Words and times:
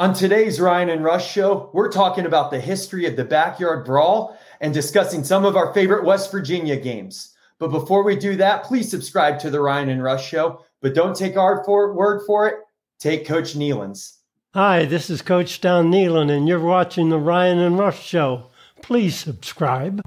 On 0.00 0.14
today's 0.14 0.60
Ryan 0.60 0.90
and 0.90 1.02
Rush 1.02 1.28
show, 1.28 1.70
we're 1.72 1.90
talking 1.90 2.24
about 2.24 2.52
the 2.52 2.60
history 2.60 3.06
of 3.06 3.16
the 3.16 3.24
backyard 3.24 3.84
brawl 3.84 4.38
and 4.60 4.72
discussing 4.72 5.24
some 5.24 5.44
of 5.44 5.56
our 5.56 5.74
favorite 5.74 6.04
West 6.04 6.30
Virginia 6.30 6.76
games. 6.76 7.34
But 7.58 7.72
before 7.72 8.04
we 8.04 8.14
do 8.14 8.36
that, 8.36 8.62
please 8.62 8.88
subscribe 8.88 9.40
to 9.40 9.50
the 9.50 9.60
Ryan 9.60 9.88
and 9.88 10.00
Rush 10.00 10.28
show. 10.28 10.64
But 10.80 10.94
don't 10.94 11.16
take 11.16 11.36
our 11.36 11.64
for, 11.64 11.92
word 11.94 12.22
for 12.28 12.46
it, 12.46 12.54
take 13.00 13.26
Coach 13.26 13.56
Nehlen's. 13.56 14.20
Hi, 14.54 14.84
this 14.84 15.10
is 15.10 15.20
Coach 15.20 15.60
Don 15.60 15.90
Nehlen, 15.90 16.30
and 16.30 16.46
you're 16.46 16.60
watching 16.60 17.08
the 17.08 17.18
Ryan 17.18 17.58
and 17.58 17.76
Rush 17.76 18.06
show. 18.06 18.50
Please 18.82 19.16
subscribe. 19.16 20.00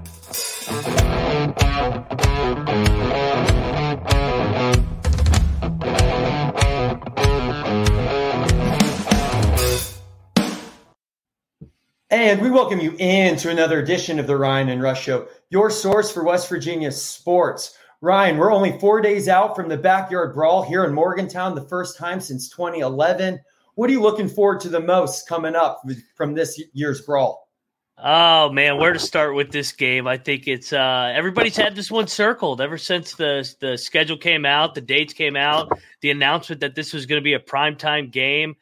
And 12.12 12.42
we 12.42 12.50
welcome 12.50 12.78
you 12.78 12.94
into 12.98 13.48
another 13.48 13.78
edition 13.78 14.18
of 14.18 14.26
the 14.26 14.36
Ryan 14.36 14.68
and 14.68 14.82
Rush 14.82 15.02
Show, 15.02 15.28
your 15.48 15.70
source 15.70 16.12
for 16.12 16.22
West 16.22 16.46
Virginia 16.46 16.92
sports. 16.92 17.78
Ryan, 18.02 18.36
we're 18.36 18.52
only 18.52 18.78
four 18.78 19.00
days 19.00 19.28
out 19.28 19.56
from 19.56 19.70
the 19.70 19.78
backyard 19.78 20.34
brawl 20.34 20.62
here 20.62 20.84
in 20.84 20.92
Morgantown, 20.92 21.54
the 21.54 21.62
first 21.62 21.96
time 21.96 22.20
since 22.20 22.50
2011. 22.50 23.40
What 23.76 23.88
are 23.88 23.94
you 23.94 24.02
looking 24.02 24.28
forward 24.28 24.60
to 24.60 24.68
the 24.68 24.78
most 24.78 25.26
coming 25.26 25.56
up 25.56 25.80
from 26.14 26.34
this 26.34 26.62
year's 26.74 27.00
brawl? 27.00 27.48
Oh 27.96 28.50
man, 28.50 28.76
where 28.76 28.92
to 28.92 28.98
start 28.98 29.34
with 29.34 29.50
this 29.50 29.72
game? 29.72 30.06
I 30.06 30.18
think 30.18 30.46
it's 30.46 30.74
uh, 30.74 31.12
everybody's 31.14 31.56
had 31.56 31.74
this 31.74 31.90
one 31.90 32.08
circled 32.08 32.60
ever 32.60 32.76
since 32.76 33.14
the 33.14 33.50
the 33.60 33.78
schedule 33.78 34.18
came 34.18 34.44
out, 34.44 34.74
the 34.74 34.82
dates 34.82 35.14
came 35.14 35.34
out, 35.34 35.70
the 36.02 36.10
announcement 36.10 36.60
that 36.60 36.74
this 36.74 36.92
was 36.92 37.06
going 37.06 37.22
to 37.22 37.24
be 37.24 37.32
a 37.32 37.40
primetime 37.40 38.10
game. 38.10 38.54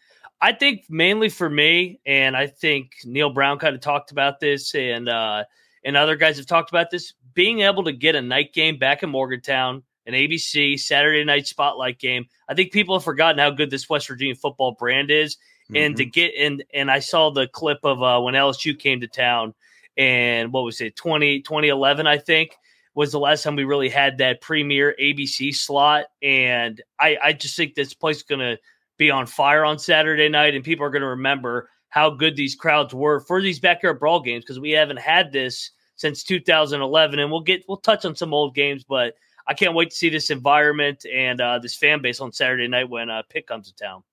I 0.43 0.53
think 0.53 0.85
mainly 0.89 1.29
for 1.29 1.49
me, 1.49 2.01
and 2.07 2.37
I 2.37 2.47
think 2.47 2.93
Neal 3.05 3.31
Brown 3.31 3.59
kind 3.59 3.75
of 3.75 3.83
talked 3.83 4.11
about 4.11 4.41
this, 4.41 4.75
and 4.75 5.09
uh, 5.09 5.45
and 5.84 5.97
other 5.97 6.17
guys 6.17 6.39
have 6.39 6.47
talked 6.47 6.70
about 6.70 6.91
this. 6.91 7.12
Being 7.34 7.61
able 7.61 7.84
to 7.84 7.92
get 7.92 8.14
a 8.14 8.23
night 8.23 8.53
game 8.53 8.79
back 8.79 9.03
in 9.03 9.11
Morgantown, 9.11 9.83
an 10.06 10.14
ABC 10.14 10.79
Saturday 10.79 11.25
night 11.25 11.47
spotlight 11.47 11.98
game. 11.98 12.27
I 12.48 12.55
think 12.55 12.73
people 12.73 12.97
have 12.97 13.05
forgotten 13.05 13.39
how 13.39 13.51
good 13.51 13.70
this 13.70 13.89
West 13.89 14.09
Virginia 14.09 14.34
football 14.34 14.73
brand 14.73 15.11
is, 15.11 15.37
mm-hmm. 15.37 15.77
and 15.77 15.97
to 15.97 16.05
mm-hmm. 16.05 16.11
get 16.11 16.34
and 16.39 16.64
and 16.73 16.91
I 16.91 17.01
saw 17.01 17.31
the 17.31 17.47
clip 17.47 17.81
of 17.84 18.03
uh, 18.03 18.20
when 18.20 18.34
LSU 18.34 18.79
came 18.79 19.01
to 19.03 19.09
town, 19.09 19.55
and 19.97 20.53
what 20.53 20.64
was 20.64 20.81
it 20.81 20.97
20, 20.97 21.42
2011, 21.42 22.07
I 22.07 22.19
think 22.19 22.57
was 22.95 23.12
the 23.12 23.20
last 23.20 23.45
time 23.45 23.57
we 23.57 23.64
really 23.64 23.89
had 23.89 24.19
that 24.19 24.41
premier 24.41 24.97
ABC 25.01 25.55
slot, 25.55 26.07
and 26.23 26.81
I 26.98 27.19
I 27.23 27.33
just 27.34 27.57
think 27.57 27.75
this 27.75 27.95
place 27.95 28.19
is 28.19 28.23
going 28.23 28.41
to 28.41 28.59
be 29.01 29.11
on 29.11 29.27
fire 29.27 29.65
on 29.65 29.79
Saturday 29.79 30.29
night, 30.29 30.55
and 30.55 30.62
people 30.62 30.84
are 30.87 30.91
going 30.91 31.03
to 31.03 31.09
remember 31.09 31.70
how 31.89 32.11
good 32.11 32.37
these 32.37 32.55
crowds 32.55 32.95
were 32.95 33.19
for 33.19 33.42
these 33.42 33.59
backyard 33.59 33.98
brawl 33.98 34.20
games 34.20 34.45
because 34.45 34.61
we 34.61 34.70
haven't 34.70 35.01
had 35.01 35.33
this 35.33 35.70
since 35.97 36.23
2011. 36.23 37.19
And 37.19 37.33
we'll 37.33 37.41
get 37.41 37.65
we'll 37.67 37.79
touch 37.79 38.05
on 38.05 38.15
some 38.15 38.33
old 38.33 38.55
games, 38.55 38.84
but 38.84 39.15
I 39.48 39.55
can't 39.55 39.75
wait 39.75 39.91
to 39.91 39.97
see 39.97 40.11
this 40.11 40.31
environment 40.31 41.05
and 41.12 41.41
uh, 41.41 41.59
this 41.59 41.75
fan 41.75 42.01
base 42.01 42.20
on 42.20 42.31
Saturday 42.31 42.69
night 42.69 42.89
when 42.89 43.11
uh, 43.11 43.23
Pitt 43.29 43.48
comes 43.48 43.73
to 43.73 43.75
town. 43.75 44.05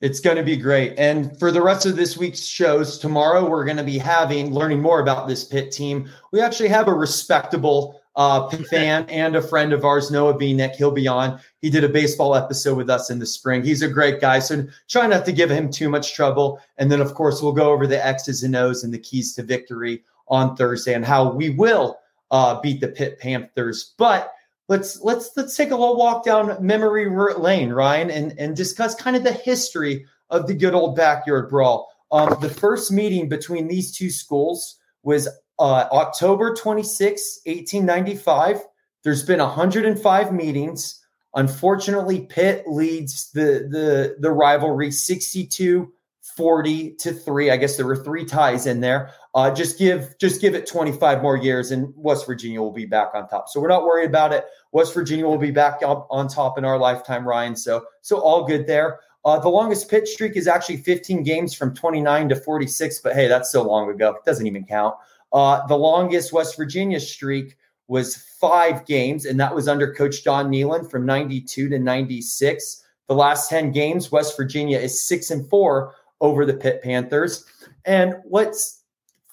It's 0.00 0.20
going 0.20 0.36
to 0.36 0.42
be 0.42 0.56
great. 0.56 0.98
And 0.98 1.38
for 1.38 1.50
the 1.50 1.62
rest 1.62 1.86
of 1.86 1.96
this 1.96 2.18
week's 2.18 2.44
shows, 2.44 2.98
tomorrow 2.98 3.48
we're 3.48 3.64
going 3.64 3.78
to 3.78 3.84
be 3.84 3.96
having 3.96 4.52
learning 4.52 4.82
more 4.82 5.00
about 5.00 5.28
this 5.28 5.44
Pitt 5.44 5.72
team. 5.72 6.10
We 6.32 6.40
actually 6.40 6.68
have 6.68 6.88
a 6.88 6.92
respectable 6.92 8.02
uh, 8.16 8.48
fan 8.70 9.06
and 9.08 9.36
a 9.36 9.42
friend 9.42 9.72
of 9.72 9.84
ours, 9.84 10.10
Noah 10.10 10.34
Beanick. 10.34 10.76
He'll 10.76 10.90
be 10.90 11.08
on. 11.08 11.40
He 11.60 11.70
did 11.70 11.84
a 11.84 11.88
baseball 11.88 12.34
episode 12.34 12.76
with 12.76 12.90
us 12.90 13.10
in 13.10 13.18
the 13.18 13.26
spring. 13.26 13.64
He's 13.64 13.82
a 13.82 13.88
great 13.88 14.20
guy. 14.20 14.38
So 14.38 14.66
try 14.88 15.06
not 15.06 15.24
to 15.26 15.32
give 15.32 15.50
him 15.50 15.70
too 15.70 15.88
much 15.88 16.14
trouble. 16.14 16.60
And 16.78 16.90
then, 16.90 17.00
of 17.00 17.14
course, 17.14 17.42
we'll 17.42 17.52
go 17.52 17.72
over 17.72 17.86
the 17.86 18.04
X's 18.04 18.42
and 18.42 18.56
O's 18.56 18.84
and 18.84 18.92
the 18.92 18.98
keys 18.98 19.34
to 19.34 19.42
victory 19.42 20.02
on 20.28 20.56
Thursday 20.56 20.94
and 20.94 21.04
how 21.04 21.32
we 21.32 21.50
will 21.50 21.98
uh, 22.30 22.60
beat 22.60 22.80
the 22.80 22.88
Pitt 22.88 23.18
Panthers. 23.18 23.94
But 23.98 24.32
let's 24.68 25.00
let's 25.02 25.30
let's 25.36 25.56
take 25.56 25.70
a 25.70 25.76
little 25.76 25.96
walk 25.96 26.24
down 26.24 26.64
memory 26.64 27.08
lane, 27.36 27.70
Ryan, 27.70 28.10
and 28.10 28.38
and 28.38 28.56
discuss 28.56 28.94
kind 28.94 29.16
of 29.16 29.24
the 29.24 29.32
history 29.32 30.06
of 30.30 30.46
the 30.46 30.54
good 30.54 30.74
old 30.74 30.96
backyard 30.96 31.50
brawl. 31.50 31.90
Um, 32.10 32.36
the 32.40 32.48
first 32.48 32.92
meeting 32.92 33.28
between 33.28 33.66
these 33.66 33.96
two 33.96 34.10
schools 34.10 34.76
was 35.02 35.28
uh, 35.58 35.86
October 35.92 36.54
26, 36.54 37.40
1895. 37.44 38.60
There's 39.02 39.22
been 39.22 39.38
105 39.38 40.32
meetings. 40.32 41.00
Unfortunately, 41.34 42.26
Pitt 42.26 42.64
leads 42.66 43.30
the 43.32 43.68
the 43.70 44.16
the 44.20 44.30
rivalry 44.30 44.90
62 44.90 45.92
40 46.36 46.94
to 46.94 47.12
3. 47.12 47.50
I 47.50 47.56
guess 47.56 47.76
there 47.76 47.86
were 47.86 48.02
three 48.02 48.24
ties 48.24 48.66
in 48.66 48.80
there. 48.80 49.10
Uh, 49.34 49.50
just 49.50 49.78
give 49.78 50.16
just 50.18 50.40
give 50.40 50.54
it 50.54 50.66
25 50.66 51.22
more 51.22 51.36
years 51.36 51.70
and 51.70 51.92
West 51.96 52.26
Virginia 52.26 52.60
will 52.60 52.72
be 52.72 52.86
back 52.86 53.10
on 53.14 53.28
top. 53.28 53.48
So 53.48 53.60
we're 53.60 53.68
not 53.68 53.84
worried 53.84 54.08
about 54.08 54.32
it. 54.32 54.46
West 54.72 54.94
Virginia 54.94 55.26
will 55.26 55.38
be 55.38 55.50
back 55.50 55.82
up 55.84 56.06
on 56.10 56.28
top 56.28 56.56
in 56.56 56.64
our 56.64 56.78
lifetime, 56.78 57.26
Ryan. 57.26 57.56
So 57.56 57.84
so 58.00 58.18
all 58.20 58.44
good 58.44 58.66
there. 58.66 59.00
Uh, 59.24 59.38
the 59.38 59.48
longest 59.48 59.88
Pitt's 59.90 60.12
streak 60.12 60.36
is 60.36 60.46
actually 60.46 60.76
15 60.78 61.22
games 61.22 61.54
from 61.54 61.74
29 61.74 62.28
to 62.28 62.36
46, 62.36 62.98
but 62.98 63.14
hey, 63.14 63.26
that's 63.26 63.50
so 63.50 63.62
long 63.62 63.90
ago. 63.90 64.10
It 64.10 64.24
doesn't 64.26 64.46
even 64.46 64.66
count. 64.66 64.94
Uh, 65.34 65.66
the 65.66 65.76
longest 65.76 66.32
West 66.32 66.56
Virginia 66.56 67.00
streak 67.00 67.56
was 67.88 68.16
five 68.40 68.86
games, 68.86 69.26
and 69.26 69.38
that 69.38 69.54
was 69.54 69.68
under 69.68 69.92
Coach 69.92 70.24
Don 70.24 70.48
Nehlen 70.50 70.88
from 70.88 71.04
92 71.04 71.68
to 71.68 71.78
96. 71.78 72.82
The 73.08 73.14
last 73.14 73.50
10 73.50 73.72
games, 73.72 74.10
West 74.10 74.36
Virginia 74.36 74.78
is 74.78 75.06
six 75.06 75.30
and 75.30 75.46
four 75.50 75.94
over 76.20 76.46
the 76.46 76.54
Pitt 76.54 76.82
Panthers. 76.82 77.44
And 77.84 78.14
what's 78.24 78.84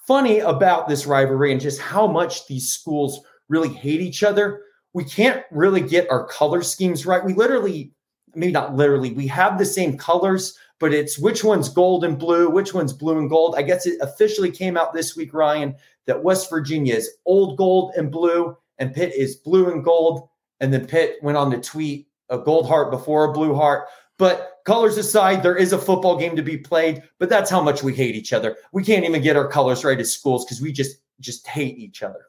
funny 0.06 0.40
about 0.40 0.88
this 0.88 1.06
rivalry 1.06 1.52
and 1.52 1.60
just 1.60 1.80
how 1.80 2.06
much 2.06 2.46
these 2.48 2.70
schools 2.70 3.20
really 3.48 3.68
hate 3.68 4.00
each 4.00 4.22
other, 4.22 4.60
we 4.92 5.04
can't 5.04 5.44
really 5.50 5.80
get 5.80 6.10
our 6.10 6.26
color 6.26 6.62
schemes 6.62 7.06
right. 7.06 7.24
We 7.24 7.32
literally, 7.32 7.92
maybe 8.34 8.52
not 8.52 8.74
literally, 8.74 9.12
we 9.12 9.26
have 9.28 9.56
the 9.56 9.64
same 9.64 9.96
colors, 9.96 10.58
but 10.82 10.92
it's 10.92 11.16
which 11.16 11.44
one's 11.44 11.68
gold 11.68 12.02
and 12.02 12.18
blue, 12.18 12.50
which 12.50 12.74
one's 12.74 12.92
blue 12.92 13.16
and 13.16 13.30
gold. 13.30 13.54
I 13.56 13.62
guess 13.62 13.86
it 13.86 14.00
officially 14.00 14.50
came 14.50 14.76
out 14.76 14.92
this 14.92 15.14
week, 15.14 15.32
Ryan, 15.32 15.76
that 16.06 16.24
West 16.24 16.50
Virginia 16.50 16.96
is 16.96 17.08
old 17.24 17.56
gold 17.56 17.92
and 17.96 18.10
blue, 18.10 18.56
and 18.78 18.92
Pitt 18.92 19.14
is 19.14 19.36
blue 19.36 19.70
and 19.70 19.84
gold. 19.84 20.28
And 20.58 20.74
then 20.74 20.88
Pitt 20.88 21.18
went 21.22 21.38
on 21.38 21.52
to 21.52 21.60
tweet 21.60 22.08
a 22.30 22.38
gold 22.38 22.66
heart 22.66 22.90
before 22.90 23.26
a 23.26 23.32
blue 23.32 23.54
heart. 23.54 23.86
But 24.18 24.54
colors 24.64 24.98
aside, 24.98 25.44
there 25.44 25.54
is 25.54 25.72
a 25.72 25.78
football 25.78 26.18
game 26.18 26.34
to 26.34 26.42
be 26.42 26.58
played, 26.58 27.04
but 27.20 27.28
that's 27.28 27.48
how 27.48 27.62
much 27.62 27.84
we 27.84 27.94
hate 27.94 28.16
each 28.16 28.32
other. 28.32 28.56
We 28.72 28.82
can't 28.82 29.04
even 29.04 29.22
get 29.22 29.36
our 29.36 29.46
colors 29.46 29.84
right 29.84 30.00
as 30.00 30.12
schools 30.12 30.44
because 30.44 30.60
we 30.60 30.72
just 30.72 30.96
just 31.20 31.46
hate 31.46 31.78
each 31.78 32.02
other. 32.02 32.26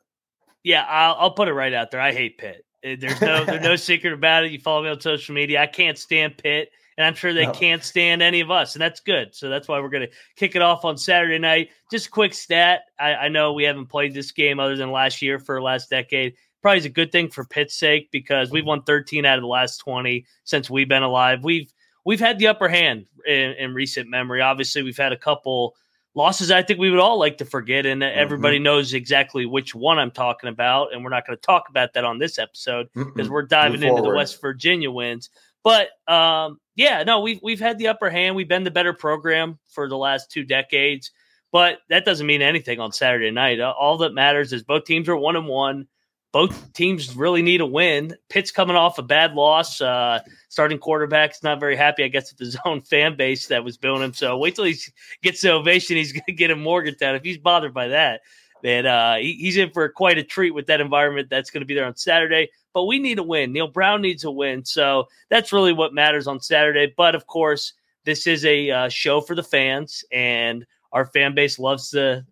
Yeah, 0.62 0.86
I'll, 0.88 1.16
I'll 1.18 1.34
put 1.34 1.48
it 1.48 1.54
right 1.54 1.74
out 1.74 1.90
there. 1.90 2.02
I 2.02 2.14
hate 2.14 2.38
Pitt. 2.38 2.68
Uh, 2.84 2.96
there's 3.00 3.22
no 3.22 3.46
there's 3.46 3.64
no 3.64 3.76
secret 3.78 4.14
about 4.14 4.46
it. 4.46 4.52
You 4.52 4.60
follow 4.60 4.84
me 4.84 4.90
on 4.90 5.00
social 5.00 5.36
media. 5.36 5.62
I 5.62 5.68
can't 5.68 5.98
stand 5.98 6.38
Pitt 6.38 6.70
and 6.98 7.06
I'm 7.06 7.16
sure 7.16 7.34
they 7.34 7.46
no. 7.46 7.52
can't 7.52 7.84
stand 7.84 8.22
any 8.22 8.40
of 8.42 8.52
us, 8.52 8.76
and 8.76 8.82
that's 8.82 9.00
good. 9.00 9.34
So 9.34 9.50
that's 9.50 9.68
why 9.68 9.80
we're 9.80 9.90
going 9.90 10.08
to 10.08 10.16
kick 10.36 10.56
it 10.56 10.62
off 10.62 10.86
on 10.86 10.98
Saturday 10.98 11.40
night. 11.40 11.70
Just 11.90 12.08
a 12.08 12.12
quick 12.12 12.34
stat: 12.34 12.82
I, 13.00 13.14
I, 13.14 13.28
know 13.30 13.54
we 13.54 13.64
haven't 13.64 13.88
played 13.88 14.14
this 14.14 14.32
game 14.32 14.60
other 14.60 14.76
than 14.76 14.92
last 14.92 15.22
year 15.22 15.40
for 15.40 15.62
last 15.62 15.90
decade. 15.90 16.36
Probably 16.62 16.78
is 16.78 16.86
a 16.86 16.90
good 16.90 17.12
thing 17.12 17.30
for 17.30 17.46
Pitt's 17.46 17.76
sake 17.76 18.10
because 18.12 18.52
we've 18.52 18.66
won 18.66 18.84
13 18.84 19.26
out 19.26 19.38
of 19.38 19.42
the 19.42 19.48
last 19.48 19.80
20 19.80 20.26
since 20.46 20.70
we've 20.70 20.88
been 20.88 21.04
alive. 21.04 21.44
We've 21.44 21.72
we've 22.06 22.20
had 22.20 22.40
the 22.40 22.48
upper 22.48 22.70
hand 22.70 23.06
in, 23.26 23.54
in 23.54 23.74
recent 23.74 24.10
memory. 24.10 24.42
Obviously, 24.42 24.84
we've 24.84 24.98
had 24.98 25.12
a 25.12 25.18
couple 25.18 25.76
losses 26.16 26.52
I 26.52 26.62
think 26.62 26.80
we 26.80 26.90
would 26.90 27.00
all 27.00 27.20
like 27.20 27.38
to 27.40 27.46
forget, 27.46 27.86
and 27.86 28.02
mm-hmm. 28.02 28.20
everybody 28.20 28.60
knows 28.60 28.94
exactly 28.94 29.46
which 29.46 29.74
one 29.74 30.00
I'm 30.00 30.12
talking 30.12 30.50
about. 30.50 30.94
And 30.94 31.04
we're 31.04 31.10
not 31.10 31.26
going 31.26 31.38
to 31.38 31.42
talk 31.42 31.70
about 31.70 31.94
that 31.94 32.06
on 32.06 32.20
this 32.20 32.38
episode 32.40 32.90
because 32.94 33.30
we're 33.30 33.44
diving 33.44 33.84
into 33.84 34.02
the 34.02 34.14
West 34.14 34.42
Virginia 34.42 34.92
wins. 34.92 35.30
But 35.64 35.90
um, 36.08 36.60
yeah, 36.76 37.04
no, 37.04 37.22
we've 37.22 37.40
we've 37.42 37.60
had 37.60 37.78
the 37.78 37.88
upper 37.88 38.10
hand. 38.10 38.36
We've 38.36 38.48
been 38.48 38.64
the 38.64 38.72
better 38.72 38.94
program 38.94 39.60
for 39.70 39.88
the 39.88 39.98
last 39.98 40.30
two 40.30 40.44
decades, 40.44 41.12
but 41.52 41.80
that 41.90 42.06
doesn't 42.06 42.28
mean 42.28 42.42
anything 42.42 42.80
on 42.80 42.92
Saturday 42.92 43.32
night. 43.32 43.60
All 43.60 43.98
that 44.00 44.14
matters 44.14 44.54
is 44.54 44.64
both 44.64 44.86
teams 44.86 45.08
are 45.08 45.16
one 45.16 45.36
and 45.36 45.48
one. 45.48 45.88
Both 46.34 46.74
teams 46.74 47.16
really 47.16 47.42
need 47.42 47.62
a 47.62 47.66
win. 47.66 48.14
Pitt's 48.28 48.52
coming 48.52 48.76
off 48.76 48.98
a 48.98 49.04
bad 49.04 49.34
loss. 49.34 49.80
Uh, 49.80 50.20
starting 50.50 50.80
quarterback's 50.80 51.44
not 51.44 51.60
very 51.60 51.78
happy, 51.78 52.04
I 52.04 52.10
guess, 52.10 52.32
with 52.32 52.40
his 52.40 52.58
own 52.66 52.82
fan 52.82 53.16
base 53.16 53.48
that 53.48 53.64
was 53.64 53.78
booing 53.78 54.02
him. 54.02 54.14
So 54.14 54.38
wait 54.38 54.56
till 54.56 54.66
he 54.66 54.76
gets 55.22 55.42
the 55.42 55.54
ovation 55.54 55.96
he's 55.96 56.12
going 56.12 56.24
to 56.28 56.34
get 56.34 56.52
in 56.52 56.60
Morgantown. 56.60 57.16
If 57.16 57.24
he's 57.24 57.38
bothered 57.38 57.74
by 57.74 57.88
that, 57.88 58.22
then 58.62 58.86
uh, 58.86 59.16
he, 59.16 59.34
he's 59.34 59.56
in 59.58 59.70
for 59.72 59.88
quite 59.88 60.18
a 60.18 60.24
treat 60.24 60.52
with 60.52 60.68
that 60.68 60.82
environment 60.82 61.30
that's 61.30 61.50
going 61.52 61.62
to 61.62 61.66
be 61.68 61.76
there 61.76 61.86
on 61.86 61.96
Saturday 61.96 62.50
but 62.74 62.86
we 62.86 63.00
need 63.00 63.20
a 63.20 63.24
win. 63.24 63.54
Neal 63.54 63.68
Brown 63.68 64.02
needs 64.02 64.24
a 64.24 64.32
win. 64.32 64.66
So 64.66 65.08
that's 65.30 65.54
really 65.54 65.74
what 65.74 65.94
matters 65.94 66.28
on 66.28 66.42
Saturday. 66.42 66.94
But 66.98 67.16
of 67.16 67.28
course, 67.28 67.74
this 68.04 68.28
is 68.28 68.44
a 68.46 68.70
uh, 68.70 68.90
show 68.90 69.22
for 69.22 69.36
the 69.36 69.44
fans, 69.44 70.04
and 70.12 70.66
our 70.92 71.06
fan 71.06 71.36
base 71.36 71.58
loves 71.60 71.92
to 71.92 72.26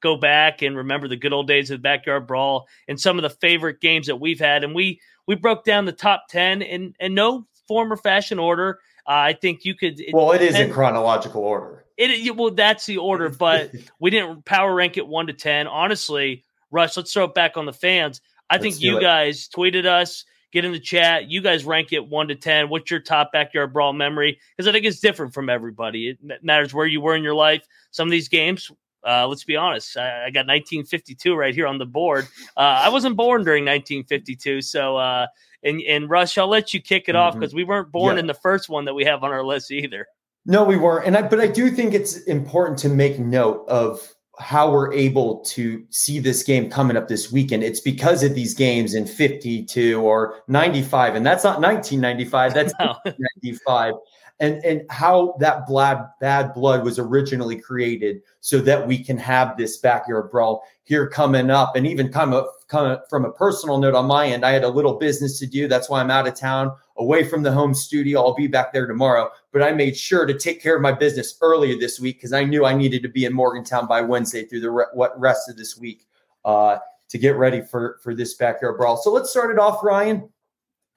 go 0.00 0.16
back 0.16 0.62
and 0.62 0.76
remember 0.76 1.08
the 1.08 1.16
good 1.16 1.32
old 1.32 1.48
days 1.48 1.70
of 1.70 1.78
the 1.78 1.82
backyard 1.82 2.26
brawl 2.26 2.66
and 2.86 3.00
some 3.00 3.18
of 3.18 3.22
the 3.22 3.30
favorite 3.30 3.80
games 3.80 4.06
that 4.06 4.16
we've 4.16 4.40
had. 4.40 4.64
And 4.64 4.74
we 4.74 5.00
we 5.26 5.34
broke 5.34 5.64
down 5.64 5.84
the 5.84 5.92
top 5.92 6.24
ten 6.28 6.62
in 6.62 6.94
in 6.98 7.14
no 7.14 7.46
form 7.66 7.92
or 7.92 7.96
fashion 7.96 8.38
order. 8.38 8.80
Uh, 9.06 9.12
I 9.12 9.32
think 9.32 9.64
you 9.64 9.74
could. 9.74 10.00
It, 10.00 10.14
well, 10.14 10.32
it 10.32 10.42
is 10.42 10.54
in 10.54 10.72
chronological 10.72 11.42
order. 11.42 11.84
It 11.96 12.36
well, 12.36 12.50
that's 12.50 12.86
the 12.86 12.98
order, 12.98 13.28
but 13.38 13.72
we 13.98 14.10
didn't 14.10 14.44
power 14.44 14.74
rank 14.74 14.96
it 14.96 15.06
one 15.06 15.28
to 15.28 15.32
ten. 15.32 15.66
Honestly, 15.66 16.44
Rush, 16.70 16.96
let's 16.96 17.12
throw 17.12 17.24
it 17.24 17.34
back 17.34 17.56
on 17.56 17.66
the 17.66 17.72
fans. 17.72 18.20
I 18.50 18.54
let's 18.54 18.62
think 18.62 18.80
you 18.80 18.98
it. 18.98 19.00
guys 19.00 19.48
tweeted 19.48 19.84
us, 19.84 20.24
get 20.52 20.64
in 20.64 20.72
the 20.72 20.80
chat. 20.80 21.30
You 21.30 21.40
guys 21.40 21.64
rank 21.64 21.92
it 21.92 22.06
one 22.06 22.28
to 22.28 22.34
ten. 22.34 22.68
What's 22.68 22.90
your 22.90 23.00
top 23.00 23.32
backyard 23.32 23.72
brawl 23.72 23.92
memory? 23.92 24.38
Because 24.56 24.68
I 24.68 24.72
think 24.72 24.84
it's 24.84 25.00
different 25.00 25.34
from 25.34 25.48
everybody. 25.48 26.08
It 26.08 26.42
matters 26.42 26.72
where 26.74 26.86
you 26.86 27.00
were 27.00 27.14
in 27.14 27.22
your 27.22 27.34
life. 27.34 27.66
Some 27.90 28.08
of 28.08 28.12
these 28.12 28.28
games, 28.28 28.70
uh, 29.08 29.26
let's 29.26 29.44
be 29.44 29.56
honest. 29.56 29.96
I, 29.96 30.26
I, 30.26 30.30
got 30.30 30.46
1952 30.46 31.34
right 31.34 31.54
here 31.54 31.66
on 31.66 31.78
the 31.78 31.86
board. 31.86 32.26
Uh, 32.56 32.82
I 32.84 32.88
wasn't 32.90 33.16
born 33.16 33.44
during 33.44 33.64
1952, 33.64 34.60
so 34.62 34.96
uh, 34.96 35.26
and 35.62 35.80
and 35.82 36.10
Rush, 36.10 36.36
I'll 36.36 36.48
let 36.48 36.74
you 36.74 36.80
kick 36.80 37.08
it 37.08 37.12
mm-hmm. 37.12 37.20
off 37.20 37.34
because 37.34 37.54
we 37.54 37.64
weren't 37.64 37.90
born 37.90 38.16
yeah. 38.16 38.20
in 38.20 38.26
the 38.26 38.34
first 38.34 38.68
one 38.68 38.84
that 38.84 38.94
we 38.94 39.04
have 39.04 39.24
on 39.24 39.30
our 39.30 39.44
list 39.44 39.70
either. 39.70 40.06
No, 40.44 40.64
we 40.64 40.76
weren't. 40.76 41.06
And 41.06 41.16
I, 41.16 41.22
but 41.22 41.40
I 41.40 41.46
do 41.46 41.70
think 41.70 41.94
it's 41.94 42.18
important 42.24 42.78
to 42.80 42.88
make 42.88 43.18
note 43.18 43.64
of 43.68 44.14
how 44.38 44.70
we're 44.70 44.92
able 44.92 45.40
to 45.40 45.84
see 45.90 46.18
this 46.20 46.42
game 46.42 46.70
coming 46.70 46.96
up 46.96 47.08
this 47.08 47.32
weekend. 47.32 47.64
It's 47.64 47.80
because 47.80 48.22
of 48.22 48.34
these 48.34 48.54
games 48.54 48.94
in 48.94 49.04
52 49.04 50.00
or 50.00 50.42
95. 50.46 51.16
And 51.16 51.26
that's 51.26 51.44
not 51.44 51.60
1995, 51.60 52.54
that's 52.54 52.72
no. 52.80 52.94
95. 53.44 53.94
And, 54.40 54.64
and 54.64 54.82
how 54.88 55.34
that 55.40 55.66
bad, 55.66 56.06
bad 56.20 56.54
blood 56.54 56.84
was 56.84 56.98
originally 56.98 57.56
created 57.56 58.22
so 58.40 58.58
that 58.60 58.86
we 58.86 59.02
can 59.02 59.18
have 59.18 59.56
this 59.56 59.78
backyard 59.78 60.30
brawl 60.30 60.62
here 60.84 61.08
coming 61.08 61.50
up. 61.50 61.74
And 61.74 61.86
even 61.88 62.12
come 62.12 62.32
up, 62.32 62.52
come 62.68 62.98
from 63.10 63.24
a 63.24 63.32
personal 63.32 63.78
note 63.78 63.96
on 63.96 64.06
my 64.06 64.26
end, 64.26 64.44
I 64.44 64.52
had 64.52 64.62
a 64.62 64.68
little 64.68 64.94
business 64.94 65.40
to 65.40 65.46
do. 65.46 65.66
That's 65.66 65.90
why 65.90 66.00
I'm 66.00 66.10
out 66.10 66.28
of 66.28 66.34
town 66.34 66.70
away 66.98 67.24
from 67.24 67.42
the 67.42 67.50
home 67.50 67.74
studio. 67.74 68.20
I'll 68.20 68.34
be 68.34 68.46
back 68.46 68.72
there 68.72 68.86
tomorrow, 68.86 69.30
but 69.52 69.62
I 69.62 69.72
made 69.72 69.96
sure 69.96 70.26
to 70.26 70.38
take 70.38 70.62
care 70.62 70.76
of 70.76 70.82
my 70.82 70.92
business 70.92 71.36
earlier 71.40 71.78
this 71.78 71.98
week 71.98 72.16
because 72.16 72.32
I 72.32 72.44
knew 72.44 72.64
I 72.64 72.74
needed 72.74 73.02
to 73.02 73.08
be 73.08 73.24
in 73.24 73.32
Morgantown 73.32 73.86
by 73.86 74.02
Wednesday 74.02 74.44
through 74.44 74.60
the 74.60 74.70
re- 74.70 74.84
what 74.92 75.18
rest 75.18 75.48
of 75.48 75.56
this 75.56 75.76
week 75.76 76.06
uh, 76.44 76.78
to 77.08 77.18
get 77.18 77.36
ready 77.36 77.62
for 77.62 77.98
for 78.02 78.14
this 78.14 78.34
backyard 78.34 78.76
brawl. 78.76 78.96
So 78.96 79.12
let's 79.12 79.30
start 79.30 79.50
it 79.50 79.58
off, 79.58 79.82
Ryan. 79.82 80.28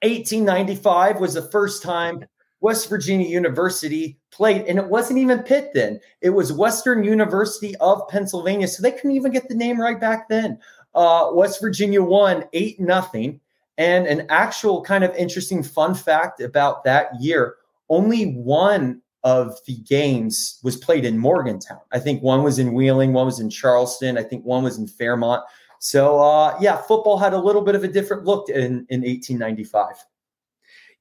1895 0.02 1.20
was 1.20 1.34
the 1.34 1.42
first 1.42 1.82
time 1.82 2.24
West 2.62 2.88
Virginia 2.88 3.28
University 3.28 4.18
played, 4.30 4.62
and 4.62 4.78
it 4.78 4.86
wasn't 4.86 5.18
even 5.18 5.42
Pitt 5.42 5.72
then. 5.74 6.00
It 6.20 6.30
was 6.30 6.52
Western 6.52 7.04
University 7.04 7.76
of 7.76 8.08
Pennsylvania, 8.08 8.68
so 8.68 8.82
they 8.82 8.92
couldn't 8.92 9.12
even 9.12 9.32
get 9.32 9.48
the 9.48 9.54
name 9.54 9.80
right 9.80 10.00
back 10.00 10.28
then. 10.28 10.58
Uh, 10.94 11.30
West 11.32 11.60
Virginia 11.60 12.02
won 12.02 12.44
eight 12.54 12.80
nothing. 12.80 13.40
And 13.78 14.06
an 14.06 14.26
actual 14.28 14.82
kind 14.82 15.02
of 15.02 15.14
interesting 15.16 15.62
fun 15.62 15.94
fact 15.94 16.40
about 16.40 16.84
that 16.84 17.08
year 17.20 17.56
only 17.88 18.32
one 18.32 19.02
of 19.24 19.58
the 19.66 19.76
games 19.78 20.58
was 20.62 20.76
played 20.76 21.04
in 21.04 21.18
Morgantown. 21.18 21.80
I 21.92 21.98
think 21.98 22.22
one 22.22 22.42
was 22.42 22.58
in 22.58 22.72
Wheeling, 22.72 23.12
one 23.12 23.26
was 23.26 23.38
in 23.38 23.50
Charleston, 23.50 24.18
I 24.18 24.22
think 24.22 24.44
one 24.44 24.64
was 24.64 24.78
in 24.78 24.86
Fairmont. 24.86 25.42
So, 25.78 26.20
uh, 26.20 26.56
yeah, 26.60 26.76
football 26.76 27.18
had 27.18 27.32
a 27.32 27.38
little 27.38 27.62
bit 27.62 27.74
of 27.74 27.84
a 27.84 27.88
different 27.88 28.24
look 28.24 28.48
in, 28.48 28.86
in 28.88 29.02
1895. 29.02 29.96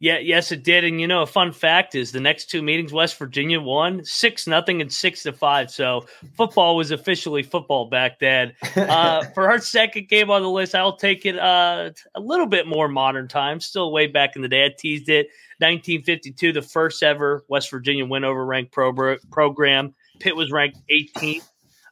Yeah, 0.02 0.18
yes, 0.18 0.52
it 0.52 0.64
did. 0.64 0.84
And 0.84 1.00
you 1.00 1.08
know, 1.08 1.22
a 1.22 1.28
fun 1.28 1.52
fact 1.52 1.94
is 1.94 2.12
the 2.12 2.20
next 2.20 2.50
two 2.50 2.64
meetings, 2.64 2.92
West 2.92 3.20
Virginia 3.20 3.62
won 3.62 4.04
six 4.04 4.48
nothing 4.48 4.82
and 4.82 4.92
six 4.92 5.22
to 5.24 5.32
five. 5.32 5.70
So 5.70 6.08
football 6.36 6.76
was 6.76 6.90
officially 6.90 7.44
football 7.44 7.86
back 7.86 8.20
then. 8.20 8.54
Uh, 8.92 9.24
for 9.36 9.50
our 9.50 9.60
second 9.60 10.10
game 10.10 10.32
on 10.32 10.42
the 10.42 10.50
list, 10.50 10.74
I'll 10.74 10.98
take 10.98 11.26
it 11.26 11.38
uh, 11.38 11.92
a 12.16 12.20
little 12.20 12.48
bit 12.48 12.66
more 12.68 12.88
modern 12.88 13.28
time, 13.28 13.60
still 13.60 13.92
way 13.92 14.08
back 14.08 14.36
in 14.36 14.42
the 14.42 14.48
day. 14.48 14.66
I 14.66 14.70
teased 14.76 15.08
it. 15.08 15.28
1952, 15.60 16.52
the 16.52 16.62
first 16.62 17.04
ever 17.04 17.46
West 17.48 17.70
Virginia 17.70 18.06
win 18.06 18.24
over 18.24 18.44
ranked 18.44 18.72
pro- 18.72 19.18
program. 19.32 19.94
Pitt 20.20 20.36
was 20.36 20.52
ranked 20.52 20.80
18th. 20.90 21.48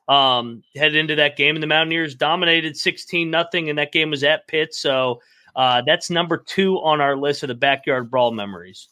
Um, 0.07 0.63
headed 0.75 0.95
into 0.95 1.15
that 1.15 1.37
game, 1.37 1.55
and 1.55 1.61
the 1.61 1.67
Mountaineers 1.67 2.15
dominated 2.15 2.75
16 2.75 3.29
nothing, 3.29 3.69
and 3.69 3.77
that 3.77 3.91
game 3.91 4.09
was 4.09 4.23
at 4.23 4.47
Pitt. 4.47 4.73
So 4.73 5.21
uh, 5.59 5.81
that's 5.85 6.09
number 6.09 6.37
two 6.37 6.77
on 6.77 7.01
our 7.01 7.17
list 7.17 7.43
of 7.43 7.49
the 7.49 7.53
backyard 7.53 8.09
brawl 8.09 8.31
memories. 8.31 8.87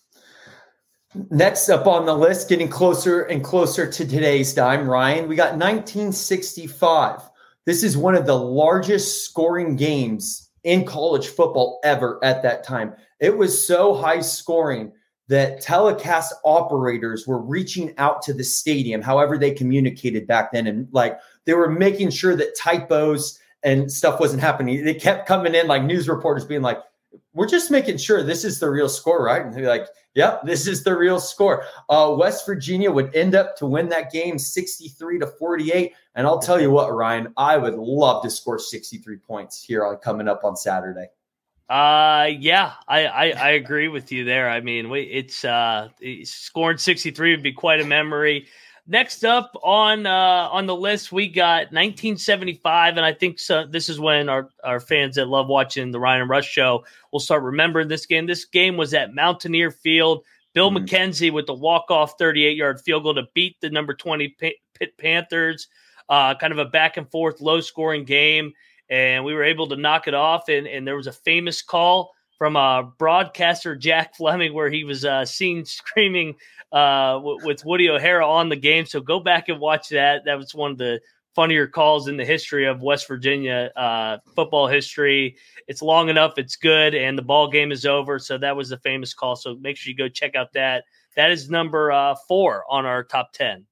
Next 1.31 1.69
up 1.69 1.87
on 1.87 2.05
the 2.05 2.13
list, 2.13 2.49
getting 2.49 2.67
closer 2.67 3.21
and 3.21 3.41
closer 3.41 3.89
to 3.89 4.05
today's 4.05 4.53
time, 4.53 4.85
Ryan, 4.85 5.29
we 5.29 5.37
got 5.37 5.53
1965. 5.53 7.21
This 7.65 7.83
is 7.83 7.95
one 7.95 8.15
of 8.15 8.25
the 8.25 8.37
largest 8.37 9.23
scoring 9.23 9.77
games 9.77 10.49
in 10.65 10.83
college 10.83 11.27
football 11.27 11.79
ever 11.85 12.19
at 12.21 12.43
that 12.43 12.65
time. 12.65 12.93
It 13.21 13.37
was 13.37 13.65
so 13.65 13.95
high 13.95 14.19
scoring 14.19 14.91
that 15.29 15.61
telecast 15.61 16.33
operators 16.43 17.25
were 17.25 17.41
reaching 17.41 17.93
out 17.97 18.21
to 18.23 18.33
the 18.33 18.43
stadium, 18.43 19.01
however 19.01 19.37
they 19.37 19.51
communicated 19.51 20.27
back 20.27 20.51
then, 20.51 20.67
and 20.67 20.89
like 20.91 21.17
they 21.45 21.53
were 21.53 21.69
making 21.69 22.09
sure 22.09 22.35
that 22.35 22.57
typos 22.57 23.39
and 23.67 23.91
stuff 23.91 24.17
wasn't 24.17 24.41
happening. 24.41 24.85
They 24.85 24.93
kept 24.93 25.27
coming 25.27 25.53
in 25.53 25.67
like 25.67 25.83
news 25.83 26.07
reporters 26.07 26.45
being 26.45 26.61
like, 26.61 26.79
we're 27.33 27.49
just 27.49 27.69
making 27.69 27.97
sure 27.97 28.23
this 28.23 28.45
is 28.45 28.59
the 28.59 28.69
real 28.69 28.87
score, 28.87 29.25
right? 29.25 29.45
And 29.45 29.53
they're 29.53 29.67
like, 29.67 29.87
yep, 30.15 30.41
this 30.43 30.67
is 30.67 30.83
the 30.85 30.95
real 30.95 31.19
score. 31.19 31.65
Uh, 31.89 32.15
West 32.17 32.45
Virginia 32.45 32.89
would 32.89 33.13
end 33.13 33.35
up 33.35 33.57
to 33.57 33.65
win 33.65 33.89
that 33.89 34.09
game 34.09 34.39
63 34.39 35.19
to 35.19 35.27
48. 35.27 35.93
And 36.15 36.25
I'll 36.25 36.39
tell 36.39 36.61
you 36.61 36.71
what, 36.71 36.95
Ryan, 36.95 37.33
I 37.35 37.57
would 37.57 37.75
love 37.75 38.23
to 38.23 38.29
score 38.29 38.57
63 38.57 39.17
points 39.17 39.61
here 39.61 39.85
on 39.85 39.97
coming 39.97 40.29
up 40.29 40.45
on 40.45 40.55
Saturday. 40.55 41.07
Uh, 41.67 42.29
yeah, 42.39 42.71
I, 42.87 43.05
I, 43.05 43.25
I 43.31 43.49
agree 43.49 43.89
with 43.89 44.13
you 44.13 44.23
there. 44.23 44.49
I 44.49 44.61
mean, 44.61 44.89
it's 44.93 45.43
uh, 45.43 45.89
scoring 46.23 46.77
63 46.77 47.31
would 47.31 47.43
be 47.43 47.51
quite 47.51 47.81
a 47.81 47.85
memory. 47.85 48.47
Next 48.89 49.25
up 49.25 49.51
on 49.63 50.05
uh, 50.05 50.47
on 50.49 50.65
the 50.65 50.75
list, 50.75 51.11
we 51.11 51.27
got 51.27 51.73
1975, 51.73 52.95
and 52.95 53.05
I 53.05 53.11
think 53.11 53.37
so, 53.37 53.65
this 53.65 53.89
is 53.89 53.99
when 53.99 54.29
our, 54.29 54.49
our 54.63 54.79
fans 54.79 55.15
that 55.15 55.27
love 55.27 55.47
watching 55.47 55.91
the 55.91 55.99
Ryan 55.99 56.21
and 56.21 56.29
Rush 56.29 56.49
show 56.49 56.85
will 57.11 57.19
start 57.19 57.43
remembering 57.43 57.89
this 57.89 58.05
game. 58.05 58.25
This 58.25 58.45
game 58.45 58.77
was 58.77 58.93
at 58.93 59.13
Mountaineer 59.13 59.71
Field. 59.71 60.23
Bill 60.53 60.71
mm-hmm. 60.71 60.85
McKenzie 60.85 61.33
with 61.33 61.47
the 61.47 61.53
walk 61.53 61.91
off 61.91 62.13
38 62.17 62.55
yard 62.55 62.79
field 62.79 63.03
goal 63.03 63.15
to 63.15 63.27
beat 63.33 63.57
the 63.59 63.69
number 63.69 63.93
20 63.93 64.29
Pitt 64.39 64.97
Panthers. 64.97 65.67
Uh, 66.07 66.33
kind 66.35 66.53
of 66.53 66.59
a 66.59 66.65
back 66.65 66.95
and 66.95 67.11
forth, 67.11 67.41
low 67.41 67.59
scoring 67.59 68.05
game, 68.05 68.53
and 68.89 69.25
we 69.25 69.33
were 69.33 69.43
able 69.43 69.67
to 69.67 69.75
knock 69.75 70.07
it 70.07 70.13
off. 70.13 70.47
And, 70.47 70.65
and 70.65 70.87
there 70.87 70.95
was 70.95 71.07
a 71.07 71.11
famous 71.11 71.61
call 71.61 72.13
from 72.37 72.55
uh, 72.55 72.83
broadcaster 72.83 73.75
Jack 73.75 74.15
Fleming 74.15 74.53
where 74.53 74.69
he 74.69 74.83
was 74.83 75.05
uh, 75.05 75.25
seen 75.25 75.65
screaming 75.65 76.35
uh, 76.71 77.13
w- 77.13 77.39
with 77.45 77.65
Woody 77.65 77.89
O'Hara 77.89 78.27
on 78.27 78.49
the 78.49 78.55
game. 78.55 78.85
So 78.85 78.99
go 78.99 79.19
back 79.19 79.49
and 79.49 79.59
watch 79.59 79.89
that. 79.89 80.23
That 80.25 80.37
was 80.37 80.53
one 80.53 80.71
of 80.71 80.77
the 80.77 80.99
funnier 81.35 81.67
calls 81.67 82.07
in 82.07 82.17
the 82.17 82.25
history 82.25 82.65
of 82.65 82.81
West 82.81 83.07
Virginia 83.07 83.71
uh, 83.75 84.17
football 84.35 84.67
history. 84.67 85.37
It's 85.67 85.83
long 85.83 86.09
enough, 86.09 86.37
it's 86.37 86.55
good, 86.55 86.95
and 86.95 87.15
the 87.15 87.21
ball 87.21 87.47
game 87.47 87.71
is 87.71 87.85
over. 87.85 88.17
So 88.17 88.39
that 88.39 88.55
was 88.55 88.69
the 88.69 88.77
famous 88.77 89.13
call. 89.13 89.35
So 89.35 89.55
make 89.55 89.77
sure 89.77 89.91
you 89.91 89.97
go 89.97 90.09
check 90.09 90.35
out 90.35 90.53
that. 90.53 90.85
That 91.15 91.31
is 91.31 91.49
number 91.49 91.91
uh, 91.91 92.15
four 92.27 92.63
on 92.69 92.85
our 92.85 93.03
top 93.03 93.33
10. 93.33 93.65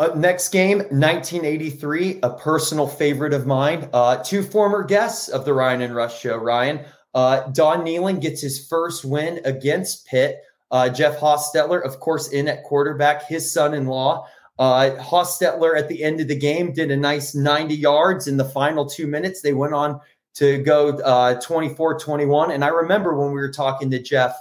Uh, 0.00 0.12
next 0.14 0.50
game, 0.50 0.78
1983, 0.78 2.20
a 2.22 2.30
personal 2.30 2.86
favorite 2.86 3.34
of 3.34 3.48
mine. 3.48 3.90
Uh, 3.92 4.16
two 4.22 4.44
former 4.44 4.84
guests 4.84 5.28
of 5.28 5.44
the 5.44 5.52
Ryan 5.52 5.82
and 5.82 5.96
Rush 5.96 6.20
show. 6.20 6.36
Ryan, 6.36 6.84
uh, 7.14 7.48
Don 7.50 7.84
Nehlen 7.84 8.20
gets 8.20 8.40
his 8.40 8.66
first 8.66 9.04
win 9.04 9.40
against 9.44 10.06
Pitt. 10.06 10.42
Uh, 10.70 10.88
Jeff 10.88 11.18
Hostetler, 11.18 11.82
of 11.82 12.00
course, 12.00 12.28
in 12.28 12.48
at 12.48 12.64
quarterback, 12.64 13.26
his 13.26 13.50
son 13.50 13.74
in 13.74 13.86
law. 13.86 14.26
Uh, 14.58 14.90
Hostetler 15.00 15.78
at 15.78 15.88
the 15.88 16.02
end 16.02 16.20
of 16.20 16.28
the 16.28 16.36
game 16.36 16.72
did 16.72 16.90
a 16.90 16.96
nice 16.96 17.34
90 17.34 17.74
yards 17.74 18.26
in 18.26 18.36
the 18.36 18.44
final 18.44 18.84
two 18.84 19.06
minutes. 19.06 19.40
They 19.40 19.54
went 19.54 19.72
on 19.72 20.00
to 20.34 20.58
go 20.58 20.90
uh, 20.98 21.40
24 21.40 21.94
uh, 21.94 21.98
21. 21.98 22.50
And 22.50 22.64
I 22.64 22.68
remember 22.68 23.16
when 23.16 23.28
we 23.28 23.40
were 23.40 23.52
talking 23.52 23.90
to 23.90 24.02
Jeff 24.02 24.36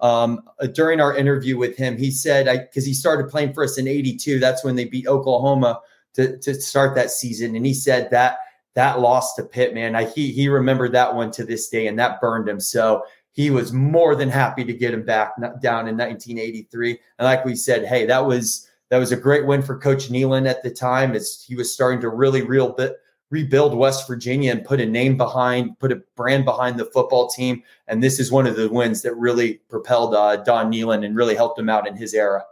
um, 0.00 0.42
uh, 0.60 0.66
during 0.66 1.00
our 1.00 1.16
interview 1.16 1.56
with 1.56 1.76
him, 1.76 1.96
he 1.96 2.10
said, 2.10 2.46
because 2.68 2.84
he 2.84 2.94
started 2.94 3.30
playing 3.30 3.54
for 3.54 3.64
us 3.64 3.78
in 3.78 3.88
82, 3.88 4.38
that's 4.38 4.64
when 4.64 4.76
they 4.76 4.84
beat 4.84 5.06
Oklahoma 5.06 5.80
to, 6.14 6.38
to 6.38 6.54
start 6.54 6.94
that 6.94 7.10
season. 7.10 7.56
And 7.56 7.64
he 7.64 7.74
said 7.74 8.10
that 8.10 8.38
that 8.74 9.00
loss 9.00 9.34
to 9.34 9.42
Pitt, 9.42 9.74
man, 9.74 9.94
I, 9.94 10.04
he, 10.04 10.32
he 10.32 10.48
remembered 10.48 10.92
that 10.92 11.14
one 11.14 11.30
to 11.32 11.44
this 11.44 11.68
day 11.68 11.86
and 11.86 11.98
that 11.98 12.20
burned 12.20 12.48
him. 12.48 12.60
So 12.60 13.04
he 13.32 13.50
was 13.50 13.72
more 13.72 14.14
than 14.14 14.28
happy 14.28 14.64
to 14.64 14.72
get 14.72 14.94
him 14.94 15.04
back 15.04 15.34
down 15.60 15.88
in 15.88 15.96
1983. 15.96 16.98
And 17.18 17.24
like 17.24 17.44
we 17.44 17.54
said, 17.54 17.84
hey, 17.84 18.06
that 18.06 18.24
was 18.24 18.68
that 18.90 18.98
was 18.98 19.10
a 19.10 19.16
great 19.16 19.46
win 19.46 19.62
for 19.62 19.78
Coach 19.78 20.10
Nehlen 20.10 20.46
at 20.46 20.62
the 20.62 20.70
time 20.70 21.14
as 21.14 21.42
he 21.46 21.54
was 21.54 21.72
starting 21.72 22.00
to 22.02 22.10
really 22.10 22.42
real 22.42 22.72
bit 22.72 22.98
rebuild 23.32 23.74
West 23.74 24.06
Virginia 24.06 24.52
and 24.52 24.62
put 24.62 24.78
a 24.78 24.86
name 24.86 25.16
behind, 25.16 25.78
put 25.78 25.90
a 25.90 26.02
brand 26.14 26.44
behind 26.44 26.78
the 26.78 26.84
football 26.84 27.28
team. 27.28 27.62
And 27.88 28.02
this 28.02 28.20
is 28.20 28.30
one 28.30 28.46
of 28.46 28.56
the 28.56 28.68
wins 28.68 29.00
that 29.02 29.14
really 29.16 29.54
propelled 29.70 30.14
uh, 30.14 30.36
Don 30.36 30.70
Nehlen 30.70 31.04
and 31.04 31.16
really 31.16 31.34
helped 31.34 31.58
him 31.58 31.70
out 31.70 31.88
in 31.88 31.96
his 31.96 32.12
era. 32.12 32.44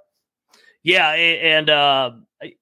Yeah, 0.83 1.11
and 1.11 1.69
uh, 1.69 2.13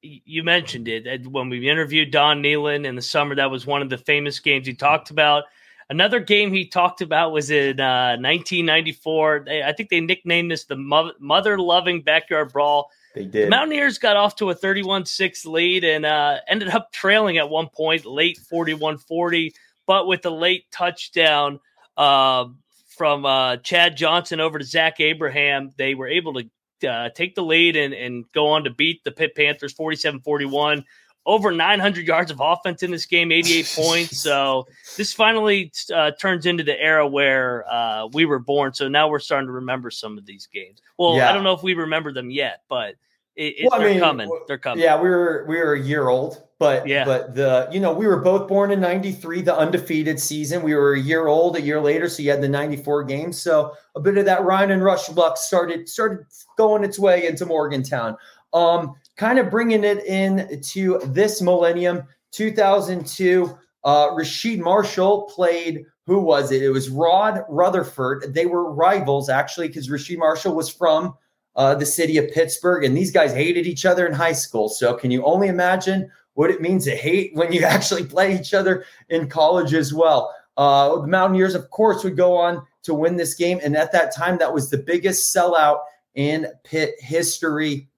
you 0.03 0.43
mentioned 0.43 0.89
it 0.89 1.27
when 1.27 1.49
we 1.49 1.69
interviewed 1.69 2.11
Don 2.11 2.43
Nehlen 2.43 2.85
in 2.85 2.97
the 2.97 3.03
summer. 3.03 3.35
That 3.35 3.51
was 3.51 3.67
one 3.67 3.83
of 3.83 3.91
the 3.91 3.99
famous 3.99 4.41
games 4.41 4.67
he 4.67 4.75
talked 4.75 5.11
about. 5.11 5.45
Another 5.91 6.21
game 6.21 6.53
he 6.53 6.67
talked 6.67 7.01
about 7.01 7.33
was 7.33 7.51
in 7.51 7.81
uh, 7.81 8.17
1994. 8.21 9.47
I 9.65 9.73
think 9.73 9.89
they 9.89 10.01
nicknamed 10.01 10.51
this 10.51 10.65
the 10.65 10.77
mother 10.77 11.59
loving 11.59 12.03
backyard 12.03 12.53
brawl. 12.53 12.91
They 13.15 13.25
did. 13.25 13.47
The 13.47 13.51
Mountaineers 13.51 13.97
got 13.99 14.17
off 14.17 14.37
to 14.37 14.51
a 14.51 14.55
31 14.55 15.07
6 15.07 15.47
lead 15.47 15.85
and 15.85 16.05
uh, 16.05 16.39
ended 16.47 16.69
up 16.69 16.93
trailing 16.93 17.39
at 17.39 17.49
one 17.49 17.69
point, 17.69 18.05
late 18.05 18.37
41 18.37 18.99
40. 18.99 19.55
But 19.87 20.07
with 20.07 20.27
a 20.27 20.31
late 20.31 20.71
touchdown 20.71 21.59
uh, 21.97 22.47
from 22.89 23.25
uh, 23.25 23.57
Chad 23.59 23.97
Johnson 23.97 24.41
over 24.41 24.59
to 24.59 24.65
Zach 24.65 25.01
Abraham, 25.01 25.73
they 25.79 25.95
were 25.95 26.09
able 26.09 26.35
to 26.35 26.51
uh, 26.85 27.11
take 27.11 27.35
the 27.35 27.43
lead 27.43 27.77
and, 27.77 27.95
and 27.95 28.25
go 28.33 28.49
on 28.49 28.65
to 28.65 28.71
beat 28.71 29.05
the 29.05 29.11
Pitt 29.11 29.35
Panthers 29.35 29.73
47 29.73 30.21
41 30.21 30.85
over 31.29 31.53
900 31.53 32.07
yards 32.07 32.31
of 32.31 32.41
offense 32.41 32.83
in 32.83 32.91
this 32.91 33.05
game, 33.05 33.31
88 33.31 33.73
points. 33.77 34.23
So 34.23 34.67
this 34.97 35.13
finally 35.13 35.71
uh, 35.95 36.13
turns 36.13 36.47
into 36.47 36.65
the 36.65 36.81
era 36.81 37.07
where 37.07 37.71
uh, 37.71 38.07
we 38.07 38.25
were 38.25 38.39
born. 38.39 38.73
So 38.73 38.89
now 38.89 39.09
we're 39.09 39.19
starting 39.19 39.47
to 39.47 39.53
remember 39.53 39.91
some 39.91 40.17
of 40.17 40.25
these 40.25 40.47
games. 40.47 40.81
Well, 40.99 41.17
yeah. 41.17 41.29
I 41.29 41.33
don't 41.35 41.45
know 41.45 41.53
if 41.53 41.63
we 41.63 41.75
remember 41.75 42.13
them 42.13 42.31
yet, 42.31 42.63
but 42.69 42.95
it, 43.39 43.61
it, 43.61 43.69
well, 43.71 43.79
they're 43.79 43.91
mean, 43.91 44.01
coming. 44.01 44.41
They're 44.49 44.59
coming. 44.59 44.83
Yeah, 44.83 45.01
we 45.01 45.09
were 45.09 45.47
we 45.49 45.59
were 45.59 45.75
a 45.75 45.81
year 45.81 46.09
old, 46.09 46.43
but 46.59 46.89
yeah. 46.89 47.05
but 47.05 47.37
the 47.37 47.69
you 47.71 47.79
know 47.79 47.93
we 47.93 48.05
were 48.05 48.21
both 48.21 48.49
born 48.49 48.73
in 48.73 48.81
'93, 48.81 49.43
the 49.43 49.57
undefeated 49.57 50.19
season. 50.19 50.65
We 50.65 50.75
were 50.75 50.95
a 50.95 51.01
year 51.01 51.29
old 51.29 51.55
a 51.55 51.63
year 51.63 51.81
later, 51.81 52.09
so 52.09 52.21
you 52.21 52.33
had 52.33 52.43
the 52.43 52.49
'94 52.49 53.05
games. 53.05 53.41
So 53.41 53.75
a 53.95 54.01
bit 54.01 54.19
of 54.19 54.25
that 54.25 54.43
Ryan 54.43 54.73
and 54.73 54.83
Rush 54.83 55.09
luck 55.11 55.37
started 55.37 55.89
started 55.89 56.27
going 56.57 56.83
its 56.83 56.99
way 56.99 57.29
into 57.29 57.47
Morgantown. 57.47 58.17
Um, 58.53 58.95
kind 59.17 59.39
of 59.39 59.51
bringing 59.51 59.85
it 59.85 60.05
in 60.05 60.61
to 60.61 60.99
this 61.05 61.41
millennium, 61.41 62.03
2002. 62.33 63.57
Uh, 63.85 64.09
Rasheed 64.09 64.59
Marshall 64.59 65.31
played. 65.33 65.85
Who 66.07 66.19
was 66.19 66.51
it? 66.51 66.63
It 66.63 66.71
was 66.71 66.89
Rod 66.89 67.45
Rutherford. 67.49 68.35
They 68.35 68.47
were 68.47 68.73
rivals 68.73 69.29
actually, 69.29 69.69
because 69.69 69.89
Rasheed 69.89 70.19
Marshall 70.19 70.57
was 70.57 70.69
from 70.69 71.15
uh, 71.59 71.75
the 71.75 71.85
city 71.85 72.17
of 72.17 72.31
Pittsburgh, 72.31 72.85
and 72.85 72.97
these 72.97 73.11
guys 73.11 73.35
hated 73.35 73.67
each 73.67 73.85
other 73.85 74.07
in 74.07 74.15
high 74.15 74.33
school. 74.33 74.69
So, 74.69 74.95
can 74.95 75.11
you 75.11 75.25
only 75.25 75.49
imagine 75.49 76.11
what 76.35 76.51
it 76.51 76.63
means 76.63 76.85
to 76.85 76.95
hate 76.95 77.35
when 77.35 77.53
you 77.53 77.63
actually 77.65 78.05
play 78.05 78.39
each 78.39 78.55
other 78.55 78.85
in 79.09 79.29
college 79.29 79.75
as 79.75 79.93
well? 79.93 80.33
Uh, 80.57 81.01
the 81.01 81.09
Mountaineers, 81.09 81.57
of 81.57 81.69
course, 81.71 82.05
would 82.05 82.17
go 82.17 82.37
on 82.37 82.65
to 82.85 82.95
win 82.95 83.17
this 83.17 83.35
game, 83.35 83.59
and 83.63 83.77
at 83.77 83.91
that 83.91 84.15
time, 84.15 84.39
that 84.39 84.55
was 84.55 84.71
the 84.71 84.79
biggest 84.79 85.35
sellout 85.35 85.81
in 86.15 86.47
Pitt 86.63 86.95
history. 87.01 87.89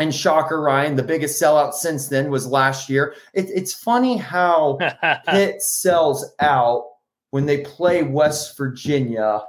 And 0.00 0.14
shocker, 0.14 0.60
Ryan, 0.60 0.94
the 0.94 1.02
biggest 1.02 1.40
sellout 1.40 1.74
since 1.74 2.08
then 2.08 2.30
was 2.30 2.46
last 2.46 2.88
year. 2.88 3.14
It, 3.32 3.46
it's 3.50 3.74
funny 3.74 4.16
how 4.16 4.78
Pitt 5.28 5.62
sells 5.62 6.24
out 6.40 6.84
when 7.30 7.46
they 7.46 7.58
play 7.62 8.02
West 8.02 8.56
Virginia, 8.56 9.42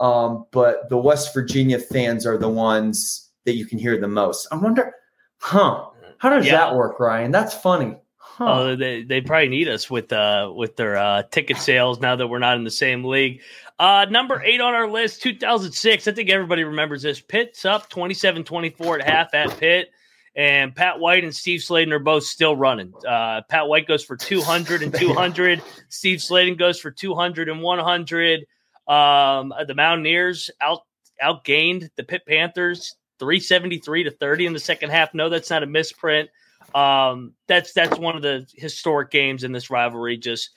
um, 0.00 0.46
but 0.50 0.88
the 0.88 0.98
West 0.98 1.34
Virginia 1.34 1.78
fans 1.78 2.26
are 2.26 2.38
the 2.38 2.48
ones 2.48 3.30
that 3.44 3.54
you 3.54 3.66
can 3.66 3.78
hear 3.78 3.98
the 3.98 4.08
most. 4.08 4.46
I 4.52 4.56
wonder, 4.56 4.92
huh? 5.38 5.86
How 6.18 6.30
does 6.30 6.46
yeah. 6.46 6.52
that 6.52 6.74
work, 6.74 6.98
Ryan? 7.00 7.30
That's 7.30 7.54
funny. 7.54 7.96
Huh. 8.16 8.46
Oh, 8.48 8.76
they, 8.76 9.02
they 9.02 9.20
probably 9.20 9.48
need 9.48 9.68
us 9.68 9.90
with 9.90 10.12
uh 10.12 10.52
with 10.54 10.76
their 10.76 10.96
uh, 10.96 11.24
ticket 11.24 11.56
sales 11.56 11.98
now 12.00 12.14
that 12.14 12.28
we're 12.28 12.38
not 12.38 12.56
in 12.56 12.64
the 12.64 12.70
same 12.70 13.04
league. 13.04 13.40
Uh, 13.80 14.06
number 14.10 14.42
eight 14.44 14.60
on 14.60 14.74
our 14.74 14.88
list, 14.88 15.22
2006. 15.22 16.06
I 16.06 16.12
think 16.12 16.30
everybody 16.30 16.64
remembers 16.64 17.02
this. 17.02 17.20
Pitt's 17.20 17.64
up 17.64 17.88
27 17.88 18.44
24 18.44 19.00
at 19.00 19.08
half 19.08 19.34
at 19.34 19.58
Pitt. 19.58 19.90
And 20.36 20.72
Pat 20.72 21.00
White 21.00 21.24
and 21.24 21.34
Steve 21.34 21.60
Slaton 21.60 21.90
are 21.90 21.98
both 21.98 22.22
still 22.22 22.54
running. 22.54 22.92
Uh, 23.04 23.42
Pat 23.48 23.66
White 23.66 23.88
goes 23.88 24.04
for 24.04 24.16
200 24.16 24.82
and 24.82 24.94
200. 24.94 25.60
Steve 25.88 26.20
Slaton 26.20 26.56
goes 26.56 26.78
for 26.78 26.92
200 26.92 27.48
and 27.48 27.60
100. 27.60 28.46
Um, 28.88 29.52
the 29.66 29.74
Mountaineers 29.74 30.50
out 30.60 30.82
outgained 31.22 31.90
the 31.96 32.04
Pitt 32.04 32.22
Panthers 32.26 32.96
373 33.18 34.04
to 34.04 34.10
30 34.10 34.46
in 34.46 34.52
the 34.52 34.60
second 34.60 34.90
half. 34.90 35.14
No, 35.14 35.28
that's 35.28 35.50
not 35.50 35.62
a 35.62 35.66
misprint. 35.66 36.30
Um, 36.74 37.34
that's 37.46 37.72
that's 37.72 37.98
one 37.98 38.16
of 38.16 38.22
the 38.22 38.46
historic 38.54 39.10
games 39.10 39.44
in 39.44 39.52
this 39.52 39.70
rivalry. 39.70 40.16
Just 40.16 40.50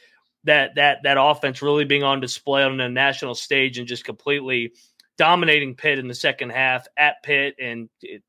that 0.43 0.75
that 0.75 0.99
that 1.03 1.17
offense 1.19 1.61
really 1.61 1.85
being 1.85 2.03
on 2.03 2.19
display 2.19 2.63
on 2.63 2.77
the 2.77 2.89
national 2.89 3.35
stage 3.35 3.77
and 3.77 3.87
just 3.87 4.03
completely 4.03 4.73
dominating 5.17 5.75
Pitt 5.75 5.99
in 5.99 6.07
the 6.07 6.15
second 6.15 6.51
half 6.51 6.87
at 6.97 7.21
Pitt, 7.23 7.55
and 7.59 7.89
it, 8.01 8.23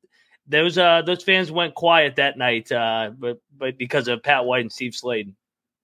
those 0.47 0.77
uh 0.77 1.01
those 1.01 1.23
fans 1.23 1.51
went 1.51 1.75
quiet 1.75 2.15
that 2.15 2.37
night, 2.37 2.71
uh, 2.71 3.11
but 3.17 3.41
but 3.57 3.77
because 3.77 4.07
of 4.07 4.23
Pat 4.23 4.45
White 4.45 4.61
and 4.61 4.71
Steve 4.71 4.93
Slaton. 4.93 5.33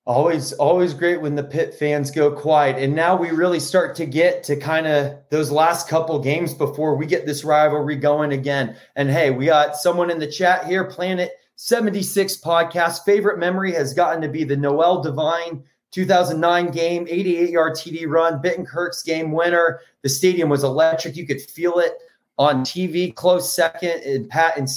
Always, 0.09 0.53
always 0.53 0.95
great 0.95 1.21
when 1.21 1.35
the 1.35 1.43
Pitt 1.43 1.75
fans 1.75 2.09
go 2.09 2.31
quiet. 2.31 2.81
And 2.81 2.95
now 2.95 3.15
we 3.15 3.29
really 3.29 3.59
start 3.59 3.95
to 3.97 4.07
get 4.07 4.43
to 4.45 4.55
kind 4.55 4.87
of 4.87 5.15
those 5.29 5.51
last 5.51 5.87
couple 5.87 6.17
games 6.17 6.51
before 6.51 6.95
we 6.95 7.05
get 7.05 7.27
this 7.27 7.43
rivalry 7.43 7.95
going 7.95 8.31
again. 8.31 8.75
And 8.95 9.11
hey, 9.11 9.29
we 9.29 9.45
got 9.45 9.75
someone 9.75 10.09
in 10.09 10.17
the 10.17 10.25
chat 10.25 10.65
here, 10.65 10.83
Planet 10.83 11.33
76 11.57 12.37
podcast. 12.37 13.05
Favorite 13.05 13.37
memory 13.37 13.71
has 13.73 13.93
gotten 13.93 14.19
to 14.23 14.27
be 14.27 14.43
the 14.43 14.57
Noel 14.57 15.03
Devine 15.03 15.63
2009 15.91 16.71
game, 16.71 17.05
88 17.07 17.49
yard 17.51 17.73
TD 17.73 18.07
run, 18.07 18.41
Bitten 18.41 18.65
Bitancurt's 18.65 19.03
game 19.03 19.31
winner. 19.31 19.81
The 20.01 20.09
stadium 20.09 20.49
was 20.49 20.63
electric. 20.63 21.17
You 21.17 21.27
could 21.27 21.39
feel 21.39 21.77
it 21.77 21.93
on 22.39 22.61
TV. 22.61 23.13
Close 23.13 23.53
second, 23.53 24.01
and 24.01 24.27
Pat 24.27 24.57
and 24.57 24.67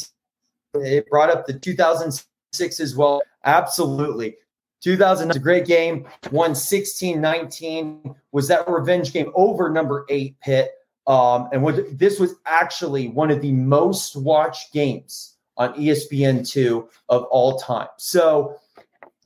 it 0.75 1.09
brought 1.09 1.31
up 1.31 1.47
the 1.47 1.59
2006 1.59 2.81
as 2.81 2.95
well. 2.95 3.23
Absolutely. 3.47 4.37
2000 4.83 5.29
was 5.29 5.37
a 5.37 5.41
great 5.41 5.65
game. 5.65 6.07
Won 6.31 6.55
16 6.55 7.21
19. 7.21 8.15
Was 8.33 8.49
that 8.49 8.69
revenge 8.69 9.13
game 9.13 9.33
over 9.35 9.71
number 9.71 10.05
eight 10.09 10.39
Pitt? 10.41 10.73
Um, 11.07 11.49
and 11.53 11.63
what, 11.63 11.99
this 11.99 12.21
was 12.21 12.35
actually 12.47 13.09
one 13.09 13.31
of 13.31 13.41
the 13.41 13.53
most 13.53 14.17
watched 14.17 14.73
games 14.73 15.37
on 15.57 15.75
ESPN2 15.75 16.89
of 17.09 17.25
all 17.25 17.59
time. 17.59 17.89
So, 17.99 18.57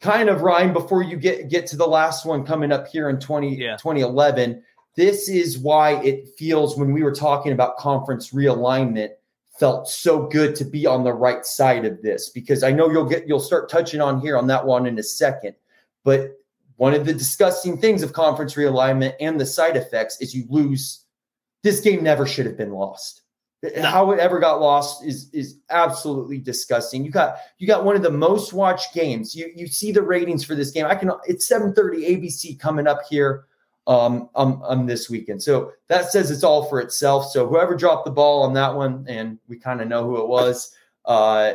kind 0.00 0.28
of 0.28 0.42
Ryan, 0.42 0.72
before 0.72 1.02
you 1.02 1.16
get 1.16 1.48
get 1.48 1.66
to 1.68 1.76
the 1.76 1.86
last 1.86 2.25
one 2.25 2.44
coming 2.44 2.72
up 2.72 2.88
here 2.88 3.08
in 3.08 3.18
20, 3.18 3.56
yeah. 3.56 3.76
2011, 3.76 4.62
this 4.96 5.28
is 5.28 5.58
why 5.58 6.02
it 6.02 6.28
feels 6.38 6.76
when 6.76 6.92
we 6.92 7.02
were 7.02 7.14
talking 7.14 7.52
about 7.52 7.76
conference 7.76 8.30
realignment 8.30 9.10
felt 9.58 9.88
so 9.88 10.26
good 10.26 10.54
to 10.56 10.64
be 10.64 10.86
on 10.86 11.04
the 11.04 11.12
right 11.12 11.44
side 11.44 11.84
of 11.84 12.02
this 12.02 12.28
because 12.28 12.62
I 12.62 12.72
know 12.72 12.90
you'll 12.90 13.08
get 13.08 13.26
you'll 13.26 13.40
start 13.40 13.70
touching 13.70 14.00
on 14.00 14.20
here 14.20 14.36
on 14.36 14.46
that 14.48 14.66
one 14.66 14.86
in 14.86 14.98
a 14.98 15.02
second. 15.02 15.54
But 16.04 16.32
one 16.76 16.94
of 16.94 17.06
the 17.06 17.12
disgusting 17.12 17.78
things 17.78 18.02
of 18.02 18.12
conference 18.12 18.54
realignment 18.54 19.14
and 19.20 19.40
the 19.40 19.46
side 19.46 19.76
effects 19.76 20.20
is 20.20 20.34
you 20.34 20.44
lose 20.48 21.04
this 21.62 21.80
game 21.80 22.02
never 22.02 22.26
should 22.26 22.46
have 22.46 22.56
been 22.56 22.72
lost. 22.72 23.22
How 23.82 24.12
it 24.12 24.20
ever 24.20 24.38
got 24.38 24.60
lost 24.60 25.04
is 25.04 25.30
is 25.32 25.58
absolutely 25.70 26.38
disgusting. 26.38 27.04
You 27.04 27.10
got 27.10 27.38
you 27.58 27.66
got 27.66 27.84
one 27.84 27.96
of 27.96 28.02
the 28.02 28.10
most 28.10 28.52
watched 28.52 28.94
games. 28.94 29.34
You 29.34 29.50
you 29.54 29.66
see 29.66 29.90
the 29.90 30.02
ratings 30.02 30.44
for 30.44 30.54
this 30.54 30.70
game. 30.70 30.86
I 30.86 30.94
can 30.94 31.10
it's 31.26 31.50
7:30 31.50 31.75
ABC 32.06 32.60
coming 32.60 32.86
up 32.86 33.00
here 33.08 33.46
um, 33.87 34.28
um 34.35 34.62
um 34.64 34.87
this 34.87 35.09
weekend. 35.09 35.43
So 35.43 35.73
that 35.88 36.11
says 36.11 36.31
it's 36.31 36.45
all 36.45 36.69
for 36.69 36.81
itself. 36.81 37.31
So 37.31 37.47
whoever 37.47 37.75
dropped 37.75 38.05
the 38.05 38.11
ball 38.11 38.43
on 38.43 38.55
that 38.55 38.75
one, 38.75 39.05
and 39.09 39.38
we 39.49 39.59
kind 39.59 39.81
of 39.81 39.88
know 39.88 40.05
who 40.05 40.21
it 40.21 40.28
was, 40.28 40.75
uh, 41.05 41.55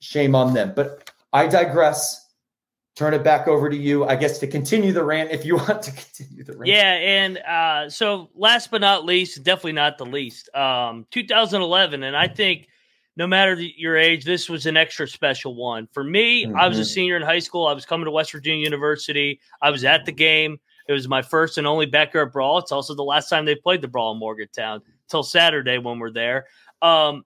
shame 0.00 0.34
on 0.34 0.54
them. 0.54 0.72
But 0.74 1.10
I 1.32 1.46
digress 1.46 2.26
turn 2.98 3.14
it 3.14 3.22
back 3.22 3.46
over 3.46 3.70
to 3.70 3.76
you, 3.76 4.04
I 4.04 4.16
guess, 4.16 4.38
to 4.40 4.46
continue 4.48 4.92
the 4.92 5.04
rant 5.04 5.30
if 5.30 5.44
you 5.44 5.56
want 5.56 5.82
to 5.82 5.92
continue 5.92 6.42
the 6.42 6.56
rant. 6.56 6.66
Yeah, 6.66 6.94
and 6.94 7.38
uh, 7.38 7.88
so 7.88 8.28
last 8.34 8.72
but 8.72 8.80
not 8.80 9.04
least, 9.04 9.44
definitely 9.44 9.72
not 9.72 9.98
the 9.98 10.06
least, 10.06 10.52
um, 10.54 11.06
2011, 11.12 12.02
and 12.02 12.16
I 12.16 12.26
think 12.26 12.66
no 13.16 13.26
matter 13.26 13.54
the, 13.54 13.72
your 13.76 13.96
age, 13.96 14.24
this 14.24 14.48
was 14.48 14.66
an 14.66 14.76
extra 14.76 15.06
special 15.06 15.54
one 15.54 15.88
for 15.92 16.02
me. 16.02 16.44
Mm-hmm. 16.44 16.56
I 16.56 16.66
was 16.66 16.78
a 16.78 16.82
mm-hmm. 16.82 16.86
senior 16.86 17.16
in 17.16 17.22
high 17.22 17.38
school. 17.38 17.66
I 17.66 17.72
was 17.72 17.86
coming 17.86 18.04
to 18.04 18.10
West 18.10 18.32
Virginia 18.32 18.64
University. 18.64 19.40
I 19.62 19.70
was 19.70 19.84
at 19.84 20.04
the 20.04 20.12
game. 20.12 20.58
It 20.88 20.92
was 20.92 21.06
my 21.06 21.22
first 21.22 21.58
and 21.58 21.66
only 21.66 21.86
backyard 21.86 22.32
brawl. 22.32 22.58
It's 22.58 22.72
also 22.72 22.94
the 22.94 23.04
last 23.04 23.28
time 23.28 23.44
they 23.44 23.54
played 23.54 23.82
the 23.82 23.88
brawl 23.88 24.12
in 24.12 24.18
Morgantown 24.18 24.80
till 25.08 25.22
Saturday 25.22 25.78
when 25.78 25.98
we're 25.98 26.10
there. 26.10 26.46
Um, 26.80 27.24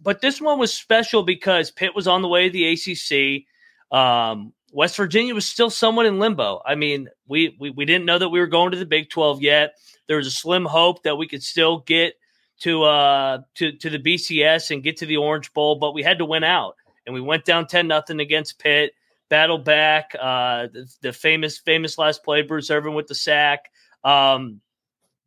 but 0.00 0.20
this 0.20 0.40
one 0.40 0.58
was 0.58 0.72
special 0.72 1.22
because 1.22 1.70
Pitt 1.70 1.94
was 1.94 2.08
on 2.08 2.22
the 2.22 2.28
way 2.28 2.48
to 2.48 2.52
the 2.52 2.72
ACC. 2.72 3.96
Um, 3.96 4.52
West 4.72 4.96
Virginia 4.96 5.34
was 5.34 5.46
still 5.46 5.70
somewhat 5.70 6.06
in 6.06 6.18
limbo. 6.18 6.62
I 6.64 6.74
mean, 6.74 7.08
we, 7.28 7.56
we 7.60 7.70
we 7.70 7.84
didn't 7.84 8.06
know 8.06 8.18
that 8.18 8.30
we 8.30 8.40
were 8.40 8.46
going 8.46 8.72
to 8.72 8.78
the 8.78 8.86
Big 8.86 9.10
12 9.10 9.42
yet. 9.42 9.76
There 10.08 10.16
was 10.16 10.26
a 10.26 10.30
slim 10.30 10.64
hope 10.64 11.02
that 11.02 11.16
we 11.16 11.28
could 11.28 11.42
still 11.42 11.80
get 11.80 12.14
to 12.60 12.84
uh 12.84 13.42
to 13.56 13.72
to 13.72 13.90
the 13.90 13.98
BCS 13.98 14.70
and 14.70 14.82
get 14.82 14.96
to 14.98 15.06
the 15.06 15.18
Orange 15.18 15.52
Bowl, 15.52 15.76
but 15.76 15.92
we 15.92 16.02
had 16.02 16.18
to 16.18 16.24
win 16.24 16.42
out. 16.42 16.76
And 17.04 17.14
we 17.14 17.20
went 17.20 17.44
down 17.44 17.66
10 17.66 17.86
nothing 17.88 18.20
against 18.20 18.58
Pitt, 18.58 18.92
battle 19.32 19.56
back, 19.56 20.14
uh 20.20 20.66
the, 20.70 20.94
the, 21.00 21.10
famous 21.10 21.56
famous 21.56 21.96
last 21.96 22.22
play 22.22 22.42
Bruce 22.42 22.70
Irvin 22.70 22.92
with 22.92 23.06
the 23.06 23.14
sack. 23.14 23.70
Um 24.04 24.60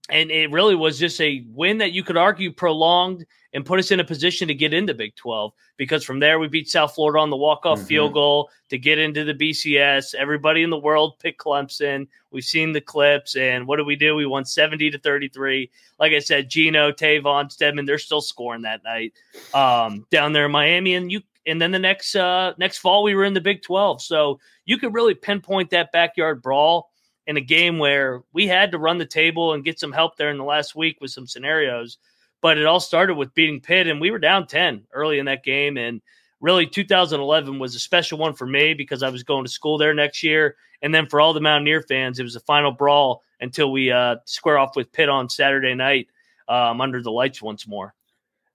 and 0.09 0.29
it 0.29 0.51
really 0.51 0.75
was 0.75 0.99
just 0.99 1.19
a 1.19 1.43
win 1.49 1.79
that 1.79 1.91
you 1.91 2.03
could 2.03 2.15
argue 2.15 2.51
prolonged 2.51 3.25
and 3.51 3.65
put 3.65 3.79
us 3.79 3.89
in 3.89 3.99
a 3.99 4.03
position 4.03 4.47
to 4.47 4.53
get 4.53 4.75
into 4.75 4.93
Big 4.93 5.15
12 5.15 5.53
because 5.77 6.03
from 6.03 6.19
there 6.19 6.37
we 6.37 6.47
beat 6.47 6.69
South 6.69 6.93
Florida 6.93 7.17
on 7.17 7.31
the 7.31 7.35
walk-off 7.35 7.79
mm-hmm. 7.79 7.87
field 7.87 8.13
goal 8.13 8.51
to 8.69 8.77
get 8.77 8.99
into 8.99 9.23
the 9.23 9.33
BCS. 9.33 10.13
Everybody 10.13 10.61
in 10.61 10.69
the 10.69 10.77
world 10.77 11.17
picked 11.17 11.41
Clemson. 11.41 12.07
We've 12.29 12.43
seen 12.43 12.73
the 12.73 12.81
clips 12.81 13.35
and 13.35 13.65
what 13.65 13.77
did 13.77 13.87
we 13.87 13.95
do? 13.95 14.13
We 14.13 14.27
won 14.27 14.45
70 14.45 14.91
to 14.91 14.99
33. 14.99 15.71
Like 15.99 16.13
I 16.13 16.19
said, 16.19 16.47
Geno, 16.47 16.91
Tavon, 16.91 17.51
Stedman, 17.51 17.87
they're 17.87 17.97
still 17.97 18.21
scoring 18.21 18.61
that 18.61 18.83
night 18.83 19.13
um, 19.55 20.05
down 20.11 20.31
there 20.31 20.45
in 20.45 20.51
Miami 20.51 20.93
and 20.93 21.11
you 21.11 21.21
and 21.45 21.61
then 21.61 21.71
the 21.71 21.79
next 21.79 22.15
uh, 22.15 22.53
next 22.57 22.79
fall 22.79 23.03
we 23.03 23.15
were 23.15 23.23
in 23.23 23.33
the 23.33 23.41
Big 23.41 23.61
12. 23.61 24.01
So 24.01 24.39
you 24.65 24.77
could 24.77 24.93
really 24.93 25.13
pinpoint 25.13 25.69
that 25.71 25.91
backyard 25.91 26.41
brawl 26.41 26.89
in 27.27 27.37
a 27.37 27.41
game 27.41 27.79
where 27.79 28.23
we 28.33 28.47
had 28.47 28.71
to 28.71 28.77
run 28.77 28.97
the 28.97 29.05
table 29.05 29.53
and 29.53 29.63
get 29.63 29.79
some 29.79 29.91
help 29.91 30.15
there 30.15 30.29
in 30.29 30.37
the 30.37 30.43
last 30.43 30.75
week 30.75 30.97
with 31.01 31.11
some 31.11 31.27
scenarios. 31.27 31.97
But 32.41 32.57
it 32.57 32.65
all 32.65 32.79
started 32.79 33.15
with 33.15 33.33
beating 33.33 33.61
Pitt, 33.61 33.87
and 33.87 33.99
we 33.99 34.11
were 34.11 34.19
down 34.19 34.45
10 34.45 34.83
early 34.93 35.17
in 35.17 35.25
that 35.25 35.43
game. 35.43 35.77
And 35.77 36.01
really, 36.39 36.67
2011 36.67 37.57
was 37.57 37.73
a 37.73 37.79
special 37.79 38.19
one 38.19 38.33
for 38.33 38.45
me 38.45 38.73
because 38.73 39.01
I 39.01 39.09
was 39.09 39.23
going 39.23 39.45
to 39.45 39.51
school 39.51 39.77
there 39.77 39.93
next 39.93 40.21
year. 40.21 40.55
And 40.81 40.93
then 40.93 41.07
for 41.07 41.19
all 41.19 41.33
the 41.33 41.41
Mountaineer 41.41 41.81
fans, 41.81 42.19
it 42.19 42.23
was 42.23 42.35
a 42.35 42.41
final 42.41 42.71
brawl 42.71 43.23
until 43.39 43.71
we 43.71 43.91
uh, 43.91 44.17
square 44.25 44.59
off 44.59 44.75
with 44.75 44.91
Pitt 44.91 45.09
on 45.09 45.29
Saturday 45.29 45.73
night 45.73 46.07
um, 46.47 46.81
under 46.81 47.01
the 47.01 47.11
lights 47.11 47.41
once 47.41 47.67
more. 47.67 47.95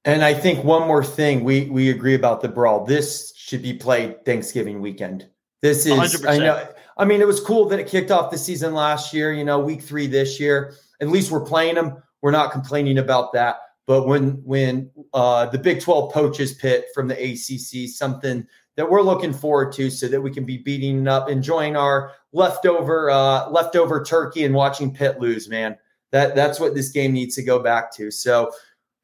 And 0.05 0.25
I 0.25 0.33
think 0.33 0.65
one 0.65 0.87
more 0.87 1.05
thing 1.05 1.45
we 1.45 1.67
we 1.67 1.91
agree 1.91 2.15
about 2.15 2.41
the 2.41 2.49
brawl. 2.49 2.85
This 2.85 3.33
should 3.37 3.63
be 3.63 3.75
played 3.75 4.25
Thanksgiving 4.25 4.81
weekend. 4.81 5.29
This 5.61 5.85
is 5.85 5.93
100%. 5.93 6.27
I 6.29 6.39
know 6.39 6.69
I 7.01 7.07
mean, 7.07 7.23
it 7.23 7.27
was 7.27 7.41
cool 7.41 7.67
that 7.71 7.81
it 7.81 7.87
kicked 7.87 8.11
off 8.11 8.31
the 8.31 8.37
season 8.37 8.75
last 8.75 9.15
year, 9.15 9.33
you 9.33 9.43
know, 9.43 9.59
week 9.59 9.81
three 9.81 10.07
this 10.07 10.39
year. 10.39 10.75
At 11.01 11.09
least 11.09 11.31
we're 11.31 11.45
playing 11.45 11.77
them. 11.77 12.03
We're 12.21 12.31
not 12.31 12.53
complaining 12.53 12.99
about 12.99 13.33
that. 13.33 13.57
But 13.87 14.07
when 14.07 14.43
when 14.45 14.91
uh, 15.15 15.47
the 15.47 15.57
Big 15.57 15.81
12 15.81 16.13
poaches 16.13 16.53
Pitt 16.53 16.89
from 16.95 17.09
the 17.09 17.15
ACC, 17.15 17.89
something 17.89 18.47
that 18.77 18.89
we're 18.89 19.01
looking 19.01 19.33
forward 19.33 19.73
to, 19.73 19.91
so 19.91 20.09
that 20.09 20.21
we 20.21 20.31
can 20.31 20.45
be 20.45 20.59
beating 20.59 21.09
up, 21.09 21.31
enjoying 21.31 21.75
our 21.75 22.13
leftover 22.33 23.11
uh, 23.11 23.49
leftover 23.49 24.05
turkey 24.05 24.45
and 24.45 24.55
watching 24.55 24.93
Pitt 24.93 25.19
lose. 25.19 25.49
Man, 25.49 25.79
that 26.13 26.35
that's 26.35 26.61
what 26.61 26.75
this 26.75 26.91
game 26.91 27.15
needs 27.15 27.35
to 27.37 27.43
go 27.43 27.61
back 27.61 27.93
to. 27.97 28.11
So, 28.11 28.53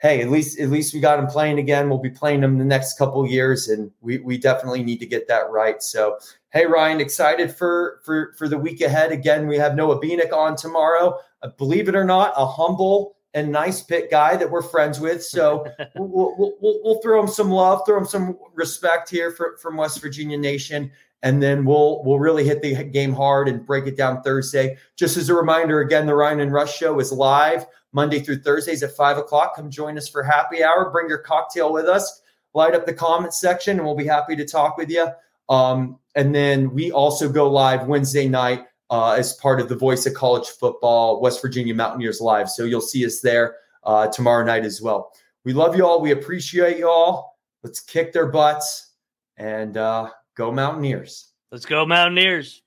hey, 0.01 0.21
at 0.21 0.31
least 0.31 0.59
at 0.61 0.71
least 0.71 0.95
we 0.95 1.01
got 1.01 1.19
him 1.19 1.27
playing 1.27 1.59
again. 1.59 1.89
We'll 1.89 1.99
be 1.99 2.11
playing 2.11 2.43
him 2.43 2.59
the 2.59 2.65
next 2.65 2.99
couple 2.99 3.27
years, 3.27 3.69
and 3.69 3.91
we 4.01 4.19
we 4.19 4.39
definitely 4.39 4.83
need 4.83 5.01
to 5.01 5.07
get 5.07 5.29
that 5.29 5.51
right. 5.51 5.83
So, 5.83 6.19
Hey 6.51 6.67
Ryan, 6.67 7.01
excited 7.01 7.55
for 7.55 8.01
for 8.05 8.35
for 8.39 8.49
the 8.49 8.59
week 8.59 8.81
ahead. 8.81 9.13
Again, 9.13 9.47
we 9.47 9.57
have 9.57 9.75
Noah 9.75 10.01
Beanick 10.01 10.33
on 10.33 10.57
tomorrow. 10.57 11.19
Uh, 11.43 11.49
believe 11.59 11.89
it 11.89 11.95
or 11.95 12.05
not, 12.05 12.33
a 12.37 12.47
humble 12.47 13.17
and 13.35 13.53
nice 13.53 13.83
Pitt 13.83 14.11
guy 14.11 14.35
that 14.35 14.51
we're 14.51 14.63
friends 14.63 14.99
with. 14.99 15.23
So 15.23 15.67
we'll, 15.95 16.35
we'll, 16.39 16.55
we'll, 16.59 16.81
we'll, 16.83 17.03
throw 17.03 17.21
him 17.21 17.29
some 17.29 17.51
love, 17.51 17.83
throw 17.87 17.99
him 17.99 18.07
some 18.07 18.39
respect 18.55 19.11
here 19.11 19.31
for, 19.31 19.59
from 19.59 19.77
West 19.77 20.01
Virginia 20.01 20.39
Nation, 20.39 20.91
and 21.23 21.43
then 21.43 21.65
we'll 21.65 22.03
we'll 22.05 22.19
really 22.19 22.45
hit 22.45 22.63
the 22.63 22.85
game 22.85 23.13
hard 23.13 23.49
and 23.49 23.67
break 23.67 23.87
it 23.87 23.97
down 23.97 24.23
Thursday. 24.23 24.77
Just 24.97 25.17
as 25.17 25.29
a 25.29 25.35
reminder, 25.35 25.81
again, 25.81 26.07
the 26.07 26.15
Ryan 26.15 26.41
and 26.41 26.53
Rush 26.53 26.77
show 26.77 26.99
is 27.01 27.13
live 27.13 27.67
Monday 27.93 28.21
through 28.21 28.41
Thursdays 28.41 28.83
at 28.83 28.97
five 28.97 29.19
o'clock. 29.19 29.57
Come 29.57 29.71
join 29.71 29.97
us 29.97 30.09
for 30.09 30.23
happy 30.23 30.63
hour. 30.63 30.91
Bring 30.91 31.09
your 31.09 31.19
cocktail 31.19 31.73
with 31.73 31.87
us. 31.87 32.23
Light 32.55 32.75
up 32.75 32.87
the 32.87 32.95
comment 32.95 33.35
section, 33.35 33.79
and 33.79 33.87
we'll 33.87 33.97
be 33.97 34.07
happy 34.07 34.37
to 34.37 34.45
talk 34.45 34.77
with 34.77 34.91
you. 34.91 35.09
Um, 35.49 35.99
and 36.15 36.35
then 36.35 36.73
we 36.73 36.91
also 36.91 37.29
go 37.29 37.49
live 37.49 37.87
Wednesday 37.87 38.29
night 38.29 38.65
uh, 38.91 39.13
as 39.13 39.35
part 39.35 39.61
of 39.61 39.69
the 39.69 39.77
Voice 39.77 40.07
of 40.07 40.15
College 40.15 40.49
Football, 40.49 41.21
West 41.21 41.43
Virginia 41.43 41.75
Mountaineers 41.75 42.21
Live. 42.21 42.49
So 42.49 42.65
you'll 42.65 42.81
see 42.81 43.05
us 43.05 43.21
there 43.21 43.57
uh, 43.85 44.09
tomorrow 44.09 44.45
night 44.45 44.65
as 44.65 44.81
well. 44.81 45.13
We 45.45 45.53
love 45.53 45.77
you 45.77 45.87
all. 45.87 46.01
We 46.01 46.13
appreciate 46.13 46.79
you 46.79 46.89
all. 46.89 47.39
Let's 47.63 47.81
kick 47.81 48.13
their 48.13 48.27
butts 48.27 48.93
and 49.37 49.77
uh, 49.77 50.11
go 50.37 50.53
Mountaineers. 50.53 51.33
Let's 51.51 51.67
go 51.67 51.85
Mountaineers. 51.87 52.63